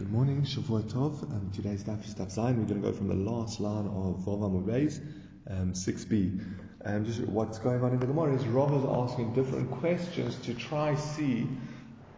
[0.00, 1.24] Good morning, Shavua Tov.
[1.24, 2.56] Um, today's daf is daf Zayin.
[2.56, 4.98] We're going to go from the last line of Vav Amud Beis,
[5.46, 6.42] um, 6b.
[6.86, 10.54] Um, just what's going on in the Gemara is Rav is asking different questions to
[10.54, 11.46] try see,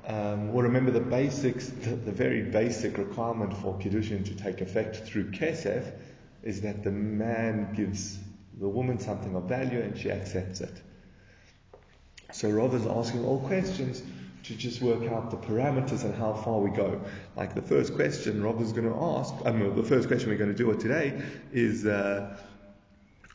[0.06, 4.99] um, or remember the basics, the, the, very basic requirement for Kiddushin to take effect
[4.99, 5.93] through Kesef
[6.45, 8.17] is that the man gives
[8.61, 10.80] the woman something of value and she accepts it.
[12.30, 14.05] So Rav is asking all questions
[14.45, 17.00] to just work out the parameters and how far we go.
[17.36, 20.39] Like the first question Rob is going to ask, I mean, the first question we're
[20.39, 21.22] going to do today
[21.53, 22.36] is uh,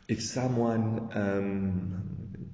[0.08, 2.52] if someone, um,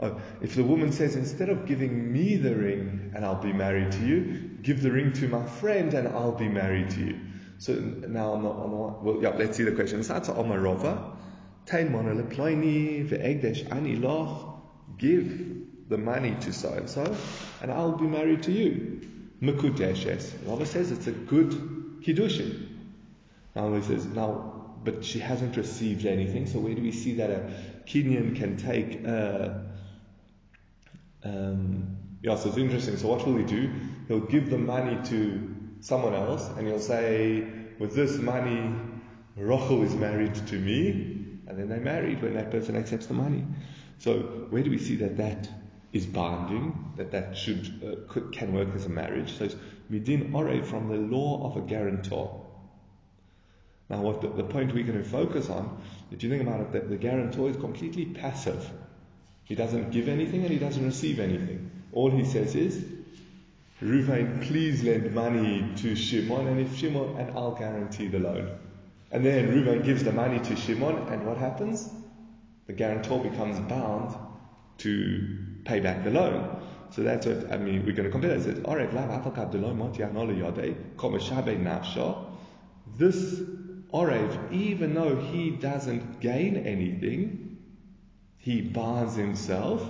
[0.00, 3.92] oh, if the woman says, instead of giving me the ring and I'll be married
[3.92, 7.20] to you, give the ring to my friend and I'll be married to you.
[7.58, 10.02] So now, I'm not, I'm not, well, yeah, let's see the question.
[14.98, 17.14] Give the money to so and so,
[17.60, 19.02] and I'll be married to you.
[19.42, 20.32] Mekudeshes.
[20.46, 21.50] Rava says it's a good
[22.02, 22.68] kiddushin.
[23.56, 27.30] Now he says, now, but she hasn't received anything, so where do we see that
[27.30, 27.50] a
[27.86, 29.66] kinyan can take a,
[31.24, 32.96] um, yeah, so it's interesting.
[32.96, 33.70] So what will he do?
[34.08, 37.46] He'll give the money to someone else, and he'll say,
[37.78, 38.74] with this money,
[39.36, 40.90] Rachel is married to me,
[41.48, 43.44] and then they're married when that person accepts the money.
[43.98, 45.48] So where do we see that that
[45.92, 49.36] is binding, that that should uh, could, can work as a marriage.
[49.36, 49.56] So it's
[49.90, 52.46] midin ore from the law of a guarantor.
[53.88, 55.82] Now, what the, the, point we're going to focus on,
[56.12, 58.70] if you think about it, that the guarantor is completely passive.
[59.44, 61.72] He doesn't give anything and he doesn't receive anything.
[61.92, 62.84] All he says is,
[63.82, 68.58] Ruvain, please lend money to Shimon, and if Shimon, and I'll guarantee the loan.
[69.10, 71.90] And then Ruvain gives the money to Shimon, and what happens?
[72.68, 74.14] The guarantor becomes bound
[74.78, 76.62] to pay back the loan.
[76.90, 78.48] So that's what, I mean, we're going to compare that.
[78.48, 78.92] It says, Orev
[82.98, 83.40] This
[83.92, 87.58] Orev, even though he doesn't gain anything,
[88.38, 89.88] he buys himself.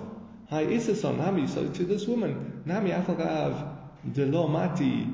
[0.49, 3.77] Hi Isason Nami, so to this woman, Nami Afagav
[4.13, 5.07] Delo Mati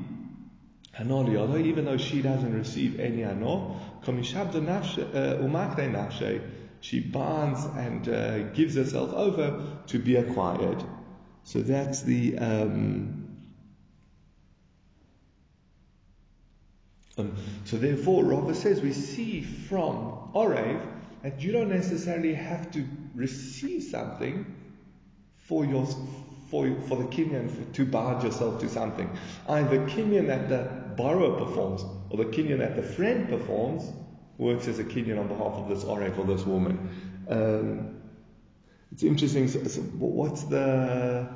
[0.99, 6.41] Hanoli, even though she doesn't receive any ano, Komishabda uh, Umakde Nafshe,
[6.81, 10.83] she binds and uh, gives herself over to be acquired.
[11.45, 12.39] So that's the.
[12.39, 13.37] Um,
[17.19, 20.85] um, so therefore, Rava says we see from Orev
[21.23, 24.45] that you don't necessarily have to receive something
[25.39, 25.87] for your
[26.51, 29.11] for, for the kinyan for, to bind yourself to something.
[29.49, 33.91] Either kinyan that the borrower performs or the kinyan that the friend performs
[34.39, 36.91] works as a kinyan on behalf of this Orev or this woman.
[37.29, 38.01] Um,
[38.93, 39.49] it's interesting.
[39.49, 41.29] So, so what's the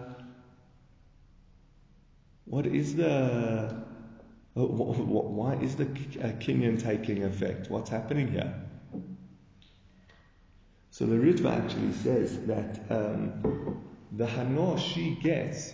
[2.45, 3.85] what is the
[4.55, 7.71] why is the uh, kinyan taking effect?
[7.71, 8.55] What's happening here?
[10.91, 13.81] So the Ritva actually says that um,
[14.13, 15.73] the Hanor she gets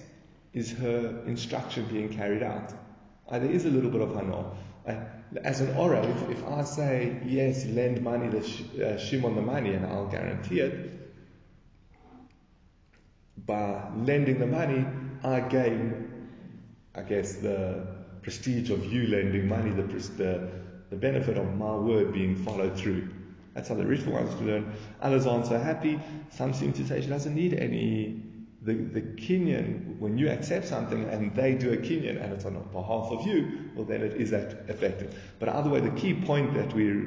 [0.53, 2.73] is her instruction being carried out.
[3.29, 4.55] Uh, there is a little bit of Hano.
[4.87, 4.95] Uh,
[5.43, 8.39] as an Orev, if I say, yes, lend money to
[8.87, 10.93] uh, Shimon the money and I'll guarantee it,
[13.45, 14.87] by lending the money,
[15.25, 16.29] I gain,
[16.95, 17.87] I guess, the
[18.23, 20.49] prestige of you lending money, the, the,
[20.91, 23.09] the benefit of my word being followed through.
[23.55, 24.73] That's how the rich ones learn.
[25.01, 25.99] Others aren't so happy.
[26.31, 28.26] Some seem to say she doesn't need any
[28.66, 32.54] the, the kinyan, when you accept something and they do a kinyan and it's on
[32.72, 35.16] behalf of you, well then it is that effective.
[35.38, 37.06] But either way, the key point that we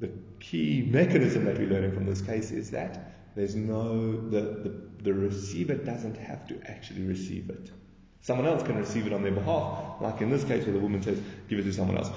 [0.00, 0.10] the
[0.40, 5.14] key mechanism that we're learning from this case is that there's no, the, the, the
[5.14, 7.70] receiver doesn't have to actually receive it.
[8.20, 11.02] Someone else can receive it on their behalf, like in this case where the woman
[11.02, 12.10] says, give it to someone else.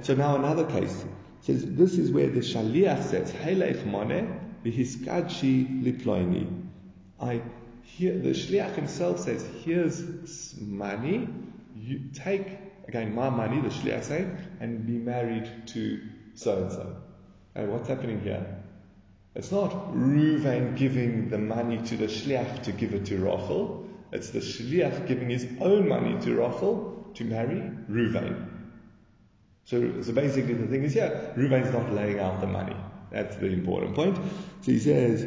[0.00, 1.04] So now another case
[1.42, 4.26] says, this is where the shaliach says, Heilech moneh,
[4.64, 6.67] v'hiskadshi liploini.
[7.20, 7.42] I
[7.98, 11.28] the shliach himself says, "Here's money.
[11.74, 16.00] You take again my money." The shliach saying, "and be married to
[16.34, 16.96] so and so."
[17.54, 18.46] And what's happening here?
[19.34, 23.86] It's not Ruvain giving the money to the shliach to give it to Rachel.
[24.12, 28.46] It's the shliach giving his own money to Rachel to marry Ruvain.
[29.64, 32.76] So, so basically the thing is here, Ruvain's not laying out the money.
[33.10, 34.16] That's the important point.
[34.62, 35.26] So he says,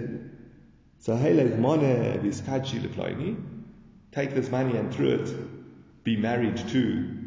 [4.11, 7.17] take this money and through it be married to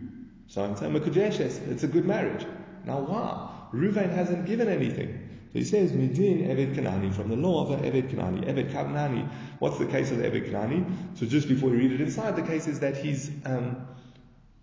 [0.47, 0.91] so and so.
[0.95, 2.47] It's a good marriage.
[2.85, 3.51] Now why?
[3.73, 5.29] Ruvain hasn't given anything.
[5.53, 8.45] So he says, Midin Eved Kanani, from the law of Eved Kanani.
[8.45, 9.29] Eved Kanani.
[9.61, 10.85] What's the case of Eved Kanani?
[11.17, 13.87] So just before we read it inside, the case is that he's, um,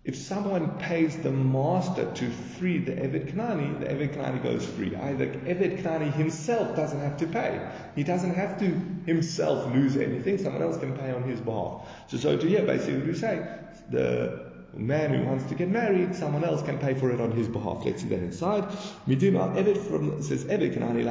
[0.04, 2.28] if someone pays the master to
[2.58, 4.96] free the Eved Kanani, the Eved Kanani goes free.
[4.96, 7.70] Either Eved Kanani himself doesn't have to pay.
[7.94, 8.66] He doesn't have to
[9.06, 10.38] himself lose anything.
[10.38, 11.88] Someone else can pay on his behalf.
[12.08, 13.46] So, so to basically what we say,
[13.90, 17.46] the man who wants to get married, someone else can pay for it on his
[17.46, 17.84] behalf.
[17.84, 18.64] Let's see that inside.
[19.06, 21.04] Midima Evet from says Eved Kanani.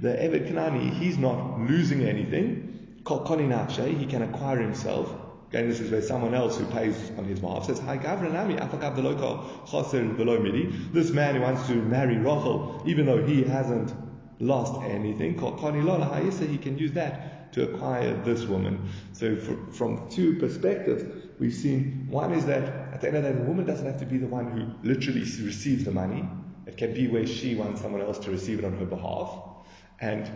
[0.00, 2.72] The Eved Kanani, he's not losing anything.
[3.06, 5.25] He can acquire himself.
[5.48, 7.80] Again, this is where someone else who pays on his behalf says.
[10.92, 13.94] This man who wants to marry Rachel, even though he hasn't
[14.40, 18.88] lost anything, he can use that to acquire this woman.
[19.12, 21.04] So, for, from two perspectives,
[21.38, 24.00] we've seen one is that at the end of the day, the woman doesn't have
[24.00, 26.28] to be the one who literally receives the money.
[26.66, 29.42] It can be where she wants someone else to receive it on her behalf.
[30.00, 30.28] And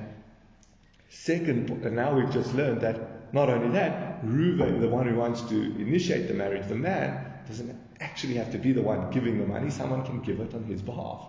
[1.09, 5.43] second, and now we've just learned that not only that, Reuven, the one who wants
[5.43, 9.47] to initiate the marriage, the man, doesn't actually have to be the one giving the
[9.47, 9.71] money.
[9.71, 11.29] Someone can give it on his behalf.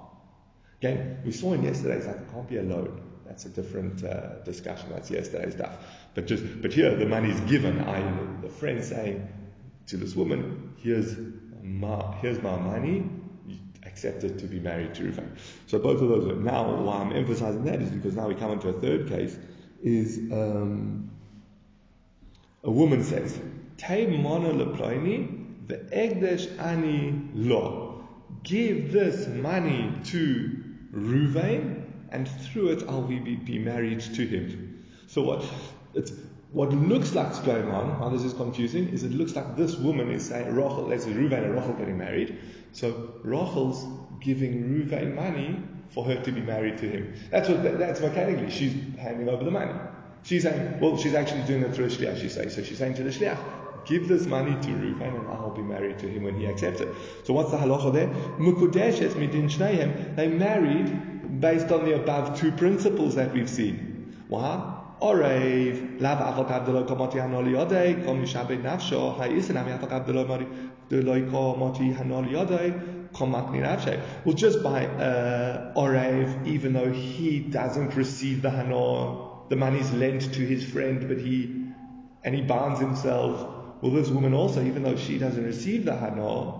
[0.80, 3.02] Again, we saw in yesterday's like it can't be a loan.
[3.26, 4.90] That's a different uh, discussion.
[4.90, 5.78] That's yesterday's stuff.
[6.16, 7.80] But just, but here the money is given.
[7.82, 8.02] I,
[8.42, 9.28] the friend saying
[9.88, 11.16] to this woman, "Here's
[11.62, 13.10] my, here's my money.
[13.86, 15.38] Accept it to be married to Reuven."
[15.68, 16.38] So both of those.
[16.40, 19.38] Now, why I'm emphasizing that is because now we come into a third case.
[19.84, 21.10] Is um,
[22.64, 23.40] a woman says,
[23.78, 28.08] leploni, the egdesh ani lo.
[28.44, 30.64] Give this money to
[30.94, 34.86] Ruvain, and through it I'll be, be married to him.
[35.08, 35.44] So what?
[35.94, 36.12] It's,
[36.52, 39.78] what looks like is going on, how this is confusing, is it looks like this
[39.78, 42.38] woman is saying, Rachel, say Ruvain and Rachel getting married.
[42.74, 43.86] So Rachel's
[44.20, 47.14] giving Ruvain money for her to be married to him.
[47.30, 49.74] That's what, that's mechanically, she's handing over the money.
[50.24, 52.56] She's saying, well, she's actually doing it through a shliach, she says.
[52.56, 53.38] So she's saying to the shliach,
[53.86, 56.90] give this money to Reuven and I'll be married to him when he accepts it.
[57.24, 58.08] So what's the halacha there?
[58.08, 60.16] Mukudeshes midin.
[60.16, 64.24] They married based on the above two principles that we've seen.
[64.28, 64.78] Why?
[65.02, 73.12] Orev, lav achot abdelo komoti hanoli yodei, kom mishabed nafsho, ha'isin ami komoti hanoli yodei,
[73.12, 74.00] kom makni.
[74.24, 80.34] Well, just by uh, Orev, even though he doesn't receive the hanor, the money's lent
[80.34, 81.66] to his friend, but he,
[82.24, 83.82] and he binds himself.
[83.82, 86.54] Well, this woman also, even though she doesn't receive the hana,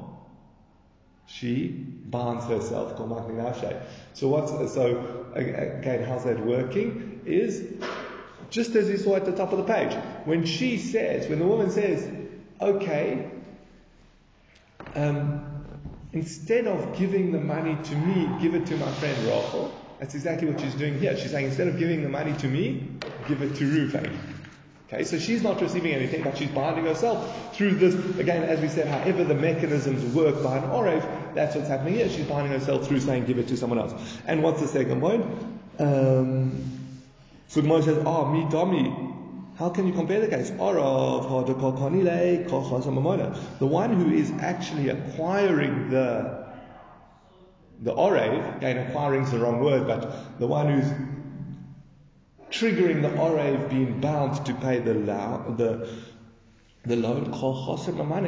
[1.26, 2.98] she binds herself.
[2.98, 7.22] So what's, so again, how's that working?
[7.26, 7.66] Is
[8.50, 9.94] just as you saw at the top of the page.
[10.26, 12.06] When she says, when the woman says,
[12.60, 13.32] okay,
[14.96, 15.46] um,
[16.12, 20.50] instead of giving the money to me, give it to my friend Rachel, that's exactly
[20.50, 21.16] what she's doing here.
[21.16, 22.88] She's saying, instead of giving the money to me,
[23.28, 24.18] give it to Reuven.
[24.88, 27.94] Okay, so she's not receiving anything, but she's binding herself through this.
[28.18, 32.10] Again, as we said, however the mechanisms work by an Orev, that's what's happening here.
[32.10, 33.94] She's binding herself through saying, give it to someone else.
[34.26, 35.24] And what's the second point?
[35.78, 36.64] Um,
[37.50, 39.10] so Gemara says, oh, me dami.
[39.60, 40.50] How can you compare the case?
[40.50, 40.58] The
[43.68, 46.41] one who is actually acquiring the
[47.82, 50.92] the orev, again, acquiring is the wrong word, but the one who's
[52.52, 55.88] triggering the orev being bound to pay the the
[56.84, 57.32] the loan,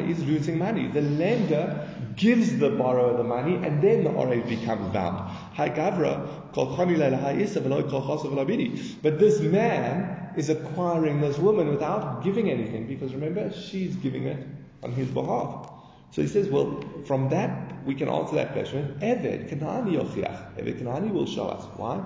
[0.10, 0.88] is losing money.
[0.88, 5.32] The lender gives the borrower the money, and then the orev becomes bound.
[9.02, 14.38] But this man is acquiring this woman without giving anything, because remember, she's giving it
[14.84, 15.72] on his behalf.
[16.12, 18.98] So he says, well, from that, we can answer that question.
[19.02, 20.56] Eved Kanani Yochiach.
[20.58, 21.66] Eved Kanani will show us.
[21.78, 22.04] Why?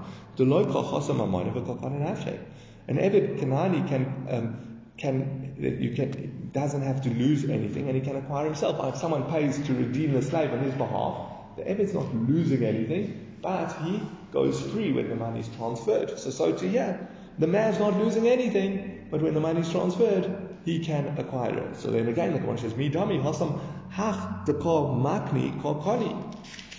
[2.89, 8.01] An Eved Kanani can, um, can, you can, doesn't have to lose anything and he
[8.01, 8.93] can acquire himself.
[8.93, 13.37] If someone pays to redeem the slave on his behalf, the Eved's not losing anything,
[13.41, 16.17] but he goes free when the money is transferred.
[16.19, 17.07] So, so to here,
[17.39, 21.77] the man's not losing anything, but when the money is transferred, he can acquire it.
[21.77, 23.57] So then again, the Quran says, "Mi dami hasam
[23.89, 26.11] hach deko makni kokoni."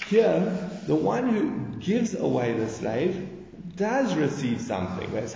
[0.09, 0.41] Here,
[0.87, 3.17] the one who gives away the slave
[3.77, 5.11] does receive something.
[5.11, 5.33] Whereas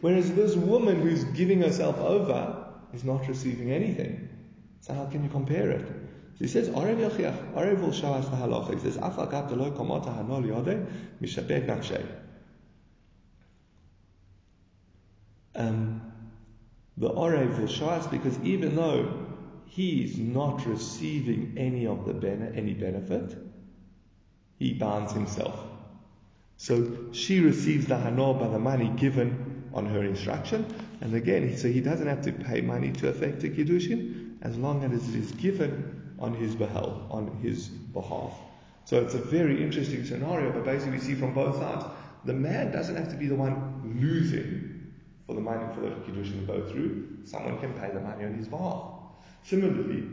[0.00, 4.28] Whereas this woman who's giving herself over is not receiving anything.
[4.80, 5.86] So how can you compare it?
[6.38, 8.74] He says, Arev Yochiach, Arev will show us the halacha.
[8.74, 10.86] He says, Afa gat lo komota hanol yode,
[11.22, 12.04] mishabek nafshay.
[15.54, 16.00] Um,
[16.96, 19.26] the Orev will because even though
[19.66, 23.36] he's not receiving any of the ben- any benefit,
[24.58, 25.58] he binds himself.
[26.58, 30.66] So she receives the hanor by the money given on her instruction.
[31.00, 34.84] And again, so he doesn't have to pay money to effect the kiddushin as long
[34.84, 36.92] as it is given on his behalf.
[37.10, 38.32] On his behalf.
[38.84, 41.84] So it's a very interesting scenario, but basically we see from both sides,
[42.24, 44.71] the man doesn't have to be the one losing
[45.32, 47.08] for the money for the kiddushin to go through.
[47.24, 48.92] Someone can pay the money on his behalf.
[49.44, 50.04] Similarly,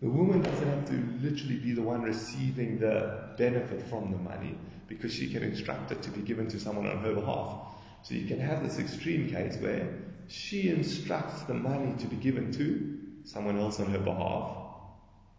[0.00, 4.56] the woman doesn't have to literally be the one receiving the benefit from the money
[4.86, 7.62] because she can instruct it to be given to someone on her behalf.
[8.02, 9.88] So you can have this extreme case where
[10.28, 14.56] she instructs the money to be given to someone else on her behalf.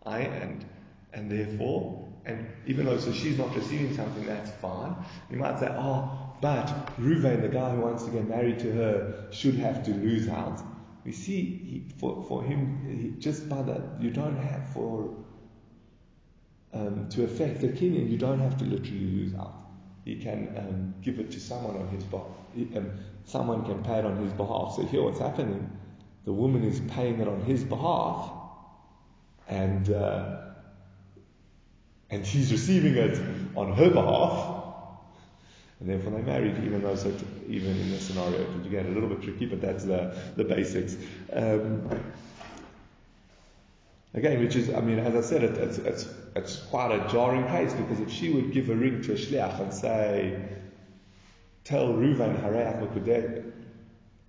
[0.06, 0.66] I and
[1.14, 4.96] and therefore and even though so she's not receiving something, that's fine.
[5.30, 9.28] You might say, oh, but Ruvain, the guy who wants to get married to her,
[9.32, 10.62] should have to lose out.
[11.06, 15.16] We see he, for, for him, he, just by that, you don't have for,
[16.74, 19.56] um, to affect the kinyan, you don't have to literally lose out.
[20.06, 22.28] He can um, give it to someone on his behalf.
[22.76, 22.92] Um,
[23.26, 24.76] someone can pay it on his behalf.
[24.76, 25.70] So here what's happening,
[26.26, 28.32] the woman is paying it on his behalf,
[29.48, 30.38] and uh,
[32.10, 33.20] and he's receiving it
[33.56, 34.61] on her behalf.
[35.82, 37.12] And therefore they married, even though so
[37.50, 40.96] even in this scenario it get a little bit tricky, but that's the, the basics.
[41.34, 41.90] Um,
[44.14, 47.48] again, which is, I mean, as I said, it, it's, it's, it's quite a jarring
[47.48, 50.40] case because if she would give a ring to a shliach and say,
[51.64, 53.52] tell Reuven Hareach Mukudesh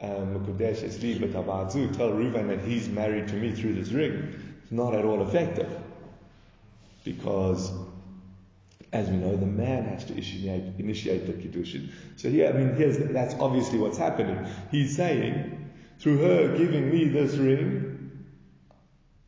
[0.00, 5.04] Esli um, tell Reuven that he's married to me through this ring, it's not at
[5.04, 5.70] all effective.
[7.04, 7.72] Because
[8.92, 11.90] as we know, the man has to initiate, initiate the kiddushin.
[12.16, 14.46] So here, I mean, here's that's obviously what's happening.
[14.70, 18.26] He's saying, through her giving me this ring,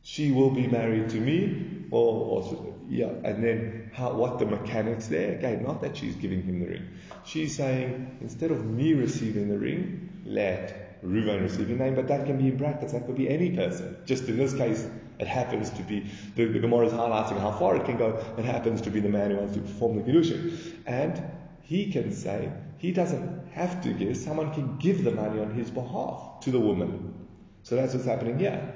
[0.03, 5.07] she will be married to me, or, or yeah, and then how, what the mechanics
[5.07, 5.39] there?
[5.39, 6.87] Again, not that she's giving him the ring.
[7.25, 12.27] She's saying, instead of me receiving the ring, let Reuven receive the name, but that
[12.27, 13.97] can be in brackets, that could be any person.
[14.05, 14.87] Just in this case,
[15.19, 18.23] it happens to be, the, the Gemara is highlighting how far it can go.
[18.37, 20.75] It happens to be the man who wants to perform the Kiddushin.
[20.87, 21.23] And
[21.63, 25.71] he can say, he doesn't have to give, someone can give the money on his
[25.71, 27.15] behalf to the woman.
[27.63, 28.75] So that's what's happening here.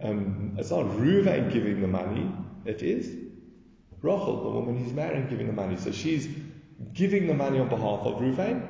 [0.00, 2.30] Um, it's not Reuven giving the money,
[2.64, 3.26] it is
[4.02, 5.76] Rachel, the woman he's marrying, giving the money.
[5.76, 6.28] So she's
[6.92, 8.66] giving the money on behalf of Reuven,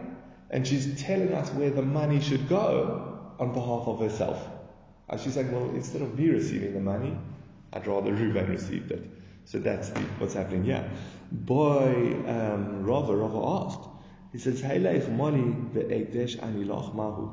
[0.50, 4.48] and she's telling us where the money should go on behalf of herself.
[5.08, 7.16] And she's like, well, instead of me receiving the money,
[7.72, 9.04] I'd rather Reuven received it.
[9.44, 10.90] So that's the, what's happening here.
[11.30, 13.88] Boy, um, Rava, Rava asked,
[14.32, 17.32] he says, Heileich mali ve'ekdesh anilach mahu.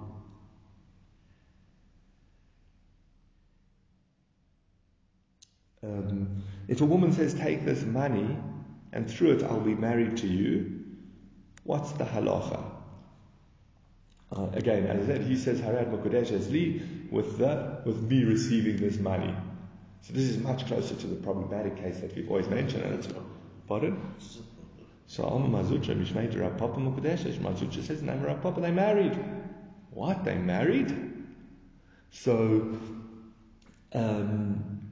[5.83, 8.37] Um, if a woman says, take this money
[8.93, 10.85] and through it I'll be married to you,
[11.63, 12.72] what's the halacha?
[14.35, 16.47] Uh, again, as I said, he says Harad Mukodesh as
[17.11, 19.33] with the with me receiving this money.
[20.01, 22.83] So this is much closer to the problematic case that we've always mentioned.
[22.83, 23.07] And it's,
[23.67, 24.01] pardon?
[25.07, 29.17] So Alma Mazutra Mishmeit Rav Papa Mukodesh Mar Zutra says Rav Papa they married.
[29.91, 30.25] What?
[30.25, 31.13] They married?
[32.09, 32.77] So
[33.93, 34.91] um,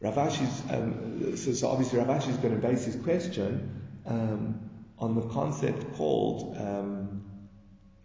[0.00, 4.60] Rav Ashi's um, so, so, obviously Rav Ashi's going to base his question um,
[4.98, 7.07] on the concept called um,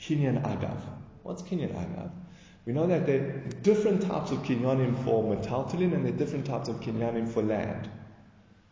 [0.04, 0.82] Kinyan Agav.
[1.24, 2.12] What's Kinyan Agav?
[2.66, 6.46] We know that there are different types of kinyanim for metaltalin and there are different
[6.46, 7.90] types of kinyanim for land.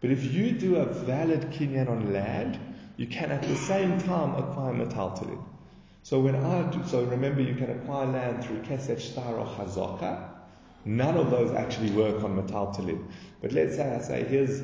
[0.02, 2.60] But if you do a valid kinyan on land,
[2.98, 5.42] you can at the same time acquire metaltalin.
[6.04, 10.30] So when I do, so remember you can acquire land through kesef shtar or chazaka.
[10.84, 13.06] None of those actually work on metaltalin.
[13.42, 14.62] But let's say I say here's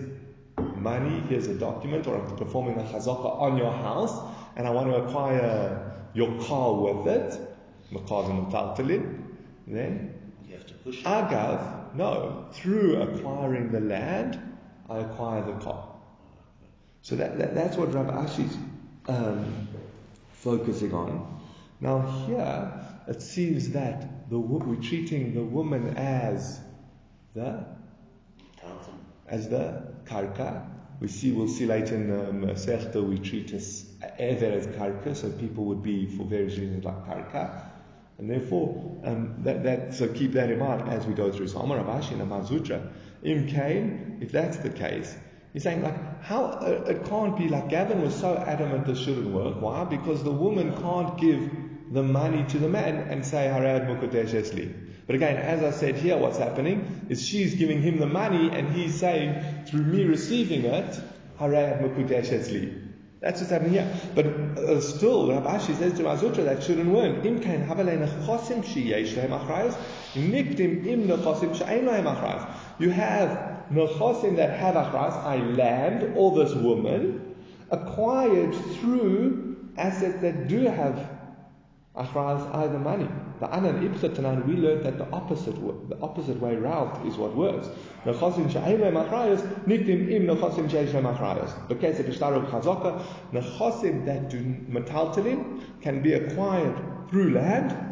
[0.75, 4.19] money, here's a document, or I'm performing a chazaka on your house,
[4.55, 7.39] and I want to acquire your car with it,
[9.67, 10.13] then
[10.47, 11.05] you have to push it.
[11.05, 14.39] Agav, no, through acquiring the land,
[14.89, 15.93] I acquire the car.
[17.01, 18.57] So that, that that's what Rav Ashi's
[19.07, 19.67] um,
[20.31, 21.39] focusing on.
[21.79, 22.71] Now here,
[23.07, 26.59] it seems that the we're treating the woman as
[27.33, 27.65] the
[29.27, 30.65] as the karka.
[30.99, 33.85] We see we'll see later in the Masechta we treat as
[34.19, 37.63] Ever as karka, so people would be for various reasons like karka.
[38.17, 41.47] And therefore, um, that, that, so keep that in mind as we go through.
[41.49, 42.91] So Amar Rav Ashi and Amar Zutra,
[43.23, 45.15] Im Kain, if that's the case,
[45.53, 49.29] he's saying like, how, uh, it can't be like Gavin was so adamant this shouldn't
[49.29, 49.61] work.
[49.61, 49.83] Why?
[49.83, 51.49] Because the woman can't give
[51.91, 54.86] the money to the man and say, Harad Mukodesh Esli.
[55.07, 58.75] But again, as I said here, what's happening is she's giving him the money and
[58.75, 60.99] he's saying, through me receiving it.
[61.39, 63.89] That's what's happening here.
[64.13, 67.25] But uh, still, Rabbi Ashi says to Mar Zutra that shouldn't work.
[67.25, 69.73] Im kain havalei nechosim sheyesh lehem
[70.13, 72.55] nikdim im nechosim she'ein lehem.
[72.79, 77.35] You have nechosim that have achrayos, I land, or this woman,
[77.71, 81.16] acquired through assets that do have
[81.97, 83.07] achrayos, either money.
[83.39, 85.55] The Anan Ibchatanan, we learned that the opposite
[85.89, 87.67] the opposite way round is what works.
[88.05, 91.67] Nechosim she'ein lehem achrayos, nikdim im nechosim sheyesh lehem achrayos.
[91.67, 94.39] Because of Ishtaru Chazaka, nechosim that do
[94.69, 96.75] metaltalim can be acquired
[97.09, 97.87] through land,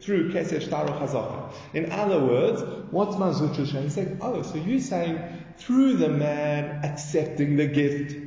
[0.00, 1.52] through Kesef Shtaru Chazaka.
[1.72, 3.84] In other words, what's saying?
[3.84, 5.18] He's saying, oh, so you're saying
[5.56, 8.23] through the man accepting the gift,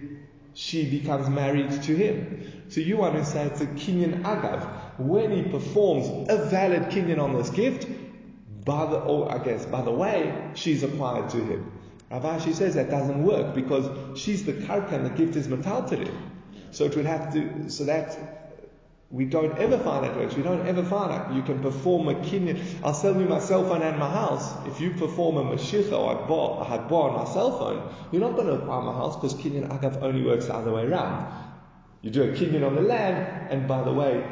[0.57, 2.63] she becomes married to him.
[2.69, 4.97] So you want to say it's a kinyan agav.
[4.97, 7.87] When he performs a valid kinyan on this gift,
[8.65, 11.71] by the, or I guess, by the way, she's acquired to him.
[12.09, 16.11] Rav Ashi says that doesn't work because she's the karka and the gift is metaltalim.
[16.71, 18.47] So it would have to, so that
[19.09, 20.35] we don't ever find that works.
[20.35, 21.33] We don't ever find that.
[21.33, 22.61] You can perform a kinyan.
[22.83, 24.53] I'll sell you my cell phone and my house.
[24.67, 28.21] If you perform a mashicha or a bar, a hadbar on my cell phone, you're
[28.21, 31.33] not going to acquire my house because kinyan agav only works the other way around.
[32.01, 34.25] You do a kinyan on the land, and by the way,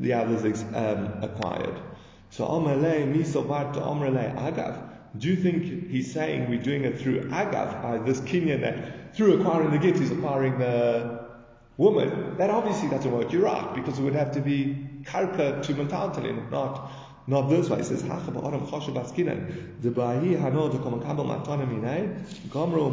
[0.00, 1.80] the others um, acquired.
[2.28, 4.86] So Amalei Misobar to Amrele Agav.
[5.18, 9.40] Do you think he's saying we're doing it through Agav, by this kinyan that through
[9.40, 11.29] acquiring the gift he's acquiring the
[11.80, 12.36] woman?
[12.36, 13.32] That obviously doesn't work.
[13.32, 16.92] You're right, because it would have to be karka to metaltalin, not
[17.26, 17.78] not this way.
[17.78, 19.80] He says, Hacha ba'adam choshev askinan.
[19.80, 20.68] Debahi hano.
[22.48, 22.90] Gomro.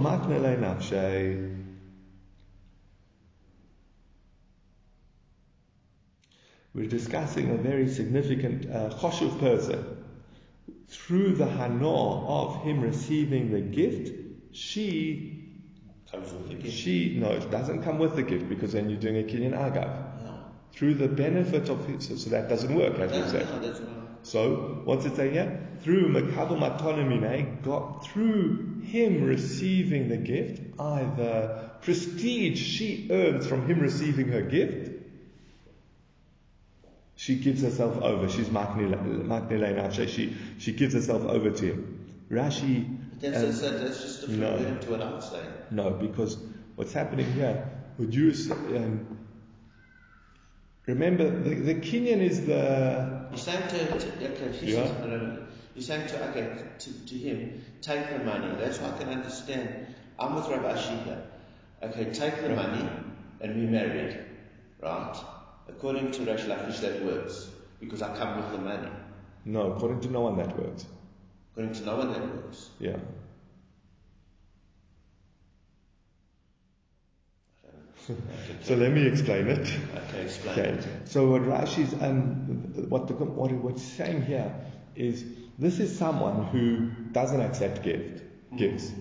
[6.73, 10.05] We're discussing a very significant uh, choshev person.
[10.89, 14.13] Through the hana of him receiving the gift,
[14.51, 15.96] she Comes with the gift.
[16.69, 20.23] She no, it doesn't come with the gift because then you're doing a kinyan agav.
[20.23, 20.39] No.
[20.71, 23.45] Through the benefit of his, so, so that doesn't work, as we No, said.
[23.49, 23.89] no, that's right.
[24.23, 25.67] So, what's it saying here?
[25.81, 33.79] Through Makabal Matonomine, got through him receiving the gift, either prestige she earns from him
[33.79, 34.91] receiving her gift,
[37.15, 38.29] she gives herself over.
[38.29, 40.07] She's Maknile.
[40.07, 42.25] She, she gives herself over to him.
[42.29, 42.96] Rashi.
[43.19, 44.57] That's, that's, that's just a no.
[44.57, 45.49] to what I'm saying.
[45.71, 46.37] no, because
[46.75, 49.17] what's happening here, would you, um,
[50.85, 55.37] remember, the, the kinyan is the, You're saying to, to okay, Yeah.
[55.73, 58.55] you're saying to, okay, to, to him, take the money.
[58.59, 59.87] That's why I can understand.
[60.19, 61.21] I'm with Rav Ashi.
[61.83, 62.87] Okay, take the money
[63.41, 64.25] and be married.
[64.81, 65.15] Right?
[65.67, 67.49] According to Reish Lakish, that works.
[67.79, 68.89] Because I come with the money.
[69.45, 70.85] no, according to no one that works.
[71.57, 72.69] According to no one, that works.
[72.77, 72.97] Yeah.
[78.61, 79.67] So let me explain it.
[79.97, 80.59] okay explain.
[80.59, 80.87] Okay.
[81.05, 84.53] So what Rashi's um, what the what what's saying here
[84.95, 85.25] is
[85.57, 88.21] this is someone who doesn't accept gift
[88.55, 88.91] gifts,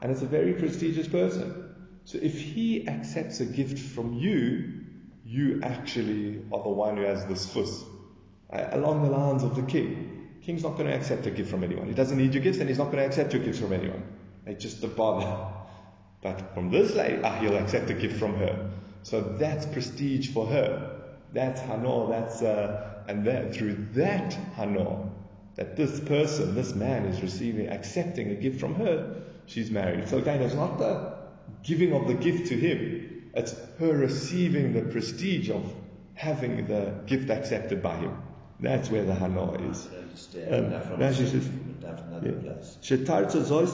[0.00, 1.74] and it's a very prestigious person.
[2.04, 4.84] So if he accepts a gift from you,
[5.24, 7.84] you actually are the one who has this fuss.
[8.52, 10.13] Uh, along the lines of the king.
[10.44, 11.86] King's not going to accept a gift from anyone.
[11.86, 14.02] He doesn't need your gifts, and he's not going to accept your gifts from anyone.
[14.44, 15.54] They just a bother.
[16.22, 18.70] But from this lady, ah, he'll accept a gift from her.
[19.04, 21.00] So that's prestige for her.
[21.32, 22.08] That's hana.
[22.08, 25.10] That's uh, and that through that hana,
[25.56, 29.22] that this person, this man, is receiving, accepting a gift from her.
[29.46, 30.08] She's married.
[30.08, 31.14] So again, it's not the
[31.62, 33.30] giving of the gift to him.
[33.34, 35.72] It's her receiving the prestige of
[36.14, 38.22] having the gift accepted by him.
[38.60, 39.88] That's where the hana is.
[40.14, 40.92] I don't understand.
[40.94, 42.52] Um, Rashi says- different another Yeah.
[42.52, 42.78] place.
[42.82, 43.72] Shetarza zois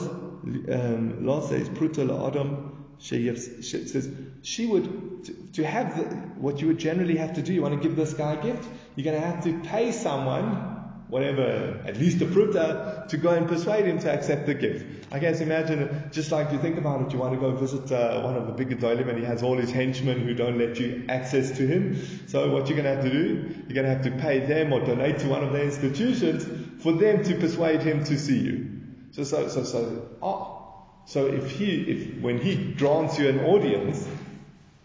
[1.23, 4.09] lo says pruta she says
[4.41, 6.03] she would to, to have the,
[6.39, 7.53] what you would generally have to do.
[7.53, 10.80] You want to give this guy a gift, you're going to have to pay someone
[11.11, 14.85] whatever, at least a pruta, to go and persuade him to accept the gift.
[15.11, 18.21] I guess imagine, just like you think about it, you want to go visit uh,
[18.21, 21.03] one of the big gedolim and he has all his henchmen who don't let you
[21.09, 22.01] access to him.
[22.27, 24.71] So what you're going to have to do, you're going to have to pay them
[24.71, 26.45] or donate to one of their institutions
[26.81, 28.81] for them to persuade him to see you.
[29.11, 34.07] So, so, so, so, oh, so if he, if, when he grants you an audience,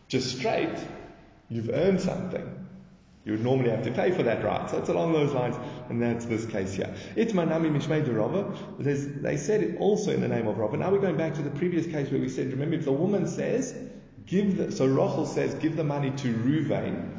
[0.08, 0.76] just straight,
[1.48, 2.55] you've earned something.
[3.26, 4.70] You would normally have to pay for that right.
[4.70, 5.56] So it's along those lines,
[5.88, 6.94] and that's this case here.
[7.16, 8.56] Itmanami Mishmei de Rava.
[8.78, 10.76] They said it also in the name of Rava.
[10.76, 13.26] Now we're going back to the previous case where we said, remember, if the woman
[13.26, 13.74] says,
[14.26, 17.18] give the, so Rachel says, give the money to Ruvain,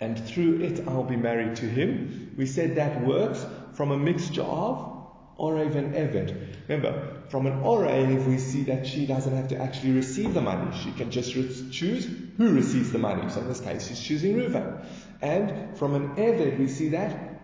[0.00, 2.34] and through it I'll be married to him.
[2.36, 5.06] We said that works from a mixture of
[5.38, 6.56] Orev and Eved.
[6.66, 10.76] Remember, from an Orev, we see that she doesn't have to actually receive the money.
[10.82, 13.30] She can just re- choose who receives the money.
[13.30, 14.84] So in this case, she's choosing Reuven.
[15.22, 17.40] And from an Eved, we see that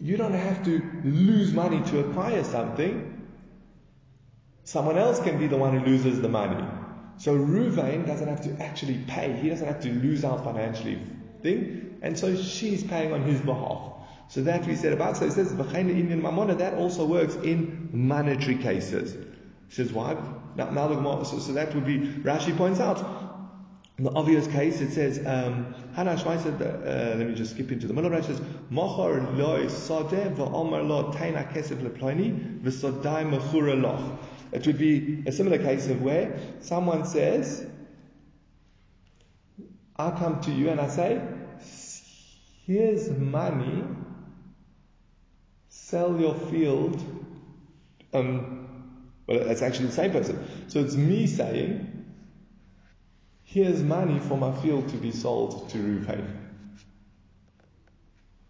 [0.00, 3.26] you don't have to lose money to acquire something.
[4.64, 6.64] Someone else can be the one who loses the money.
[7.18, 9.32] So Ruvain doesn't have to actually pay.
[9.32, 11.00] He doesn't have to lose out financially
[11.42, 11.98] thing.
[12.00, 13.97] And so she's paying on his behalf.
[14.28, 15.16] So that we said about.
[15.16, 19.14] So it says, Indian mamona, that also works in monetary cases.
[19.68, 20.16] He says, why?
[20.54, 22.98] Now, now so, so that would be, Rashi points out,
[23.96, 28.12] in the obvious case, it says, um, uh, let me just skip into the middle.
[28.12, 34.20] It says, Mochar loy sadeh v'omar lo taina kesef leploni v'sodai mechura loch.
[34.52, 37.66] It would be a similar case of where someone says,
[39.96, 41.20] I come to you and I say,
[42.66, 43.82] here's money,
[45.88, 47.02] sell your field.
[48.12, 48.68] Um,
[49.26, 50.46] well, that's actually the same person.
[50.68, 52.04] So it's me saying,
[53.44, 56.26] here's money for my field to be sold to Reuven.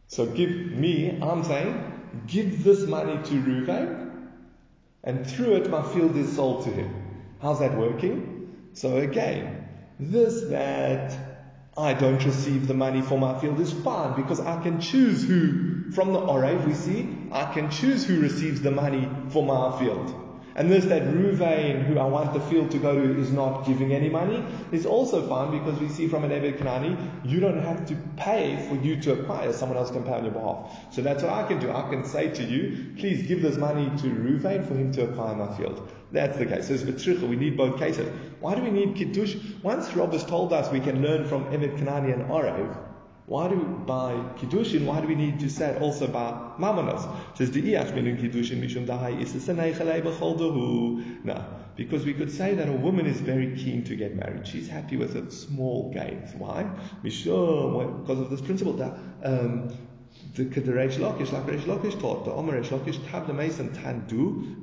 [0.09, 1.93] So give me, I'm saying,
[2.27, 4.31] give this money to Reuven,
[5.05, 6.93] and through it my field is sold to him.
[7.41, 8.71] How's that working?
[8.73, 9.69] So again,
[10.01, 11.17] this that
[11.77, 15.78] I don't receive the money for my field is fine because I can choose who,
[15.93, 20.15] from the Orev we see, I can choose who receives the money for my field.
[20.59, 23.93] And this that Ruvain, who I want the field to go to, is not giving
[23.93, 27.87] any money, is also fine because we see from an Ebed Kanani, you don't have
[27.87, 30.93] to pay for you to acquire, someone else can pay on your behalf.
[30.93, 31.71] So that's what I can do.
[31.71, 35.37] I can say to you, please give this money to Ruvain for him to acquire
[35.37, 35.89] my field.
[36.11, 36.67] That's the case.
[36.67, 38.09] So it's Betricha, we need both cases.
[38.41, 39.37] Why do we need Kiddush?
[39.63, 42.77] Once Rob has told us we can learn from Ebed Kanani and Orev,
[43.29, 44.87] why do we, by kiddushin?
[44.87, 47.07] Why do we need to say also by mamonos?
[47.37, 49.19] Says the iyach minun kiddushin mishum dahai
[51.25, 51.45] No,
[51.77, 54.47] because we could say that a woman is very keen to get married.
[54.47, 56.35] She's happy with a small gains.
[56.37, 56.65] Why?
[57.05, 59.77] Mishum, because of this principle that um,
[60.45, 64.57] the Reish Lakish, like Reish Lakish taught, the Omer Reish Lakish, Tab the Tandu.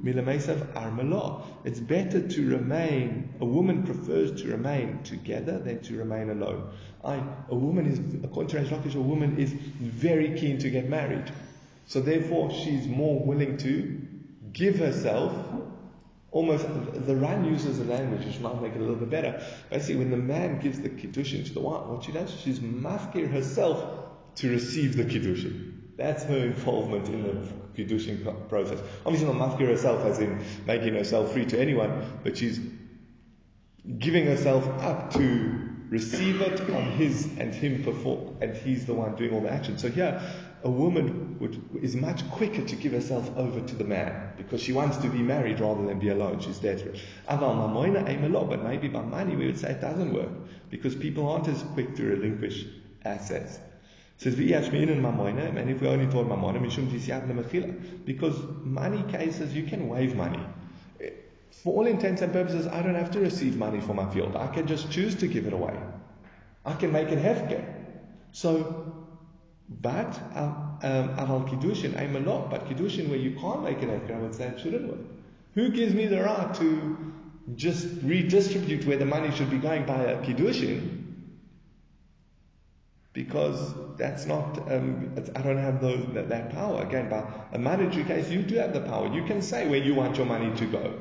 [1.66, 6.70] It's better to remain, a woman prefers to remain together than to remain alone.
[7.04, 10.90] I, a woman is, according to Reish Lakish, a woman is very keen to get
[10.90, 11.32] married.
[11.88, 14.02] So therefore, she's more willing to
[14.54, 15.34] give herself
[16.32, 16.66] almost
[17.08, 19.42] the Ran uses a language which might make it a little bit better.
[19.70, 23.32] Basically, when the man gives the kiddushin to the wife, what she does, she's mafkir
[23.32, 24.05] herself
[24.36, 25.74] to receive the Kiddushin.
[25.98, 28.80] That's her involvement in the Kiddushin process.
[29.06, 32.60] Obviously not mafkir herself as in making herself free to anyone, but she's
[34.00, 39.16] giving herself up to receive it on his and him perform, and he's the one
[39.16, 39.78] doing all the action.
[39.78, 40.22] So here,
[40.64, 44.74] a woman would, is much quicker to give herself over to the man because she
[44.74, 46.40] wants to be married rather than be alone.
[46.40, 47.00] She's desperate.
[47.28, 50.32] But maybe by money we would say it doesn't work
[50.72, 52.66] because people aren't as quick to relinquish
[53.06, 53.60] assets
[54.18, 60.40] says and if we only mishum mechila, because money cases you can waive money.
[61.64, 64.36] For all intents and purposes, I don't have to receive money for my field.
[64.36, 65.78] I can just choose to give it away.
[66.66, 67.64] I can make it hefker.
[68.32, 69.08] So,
[69.70, 72.50] but um, um, aval kiddushin, I'm a lot.
[72.52, 75.00] But kiddushin where you can't make it hefker, I would say it shouldn't work.
[75.56, 77.14] Who gives me the right to
[77.56, 81.05] just redistribute where the money should be going by a kiddushin?
[83.16, 86.84] Because that's not, um, I don't have those, that, that, power.
[86.84, 87.24] Again, by
[87.54, 89.12] a monetary case, you do have the power.
[89.12, 91.00] You can say where you want your money to go.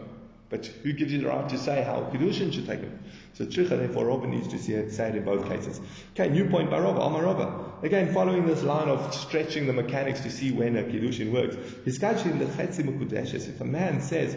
[0.48, 2.92] But who gives you the right to say how Kiddushin should take it?
[3.32, 5.80] So Tricha, therefore, Robin needs to say it, say it in both cases.
[6.12, 7.84] Okay, new point by Robert, Amar Robert.
[7.84, 11.56] Again, following this line of stretching the mechanics to see when a Kiddushin works.
[11.84, 14.36] If a man says,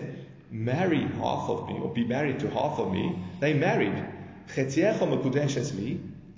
[0.50, 4.04] marry half of me, or be married to half of me, they married.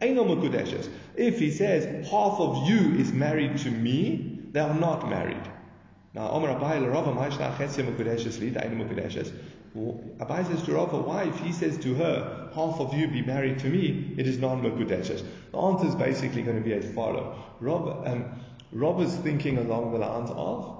[0.01, 5.49] If he says half of you is married to me, they are not married.
[6.13, 9.31] Now, Omer Abai Rava Maishna Chetzia Mukudeshes Li Dainu Mukudeshes.
[9.75, 13.59] Abai says to Rava, why if he says to her, half of you be married
[13.59, 15.23] to me, it is non-Mukudeshes?
[15.51, 17.38] The answer is basically going to be as follows.
[17.59, 18.25] Rob, um,
[18.71, 20.77] Rob is thinking along the lines of,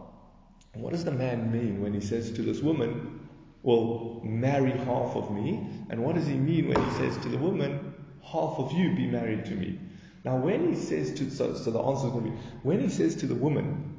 [0.74, 3.20] what does the man mean when he says to this woman,
[3.62, 5.68] well, marry half of me?
[5.90, 7.89] And what does he mean when he says to the woman,
[8.24, 9.80] half of you be married to me?
[10.24, 12.90] Now, when he says to, so, so the answer is going to be, when he
[12.90, 13.98] says to the woman,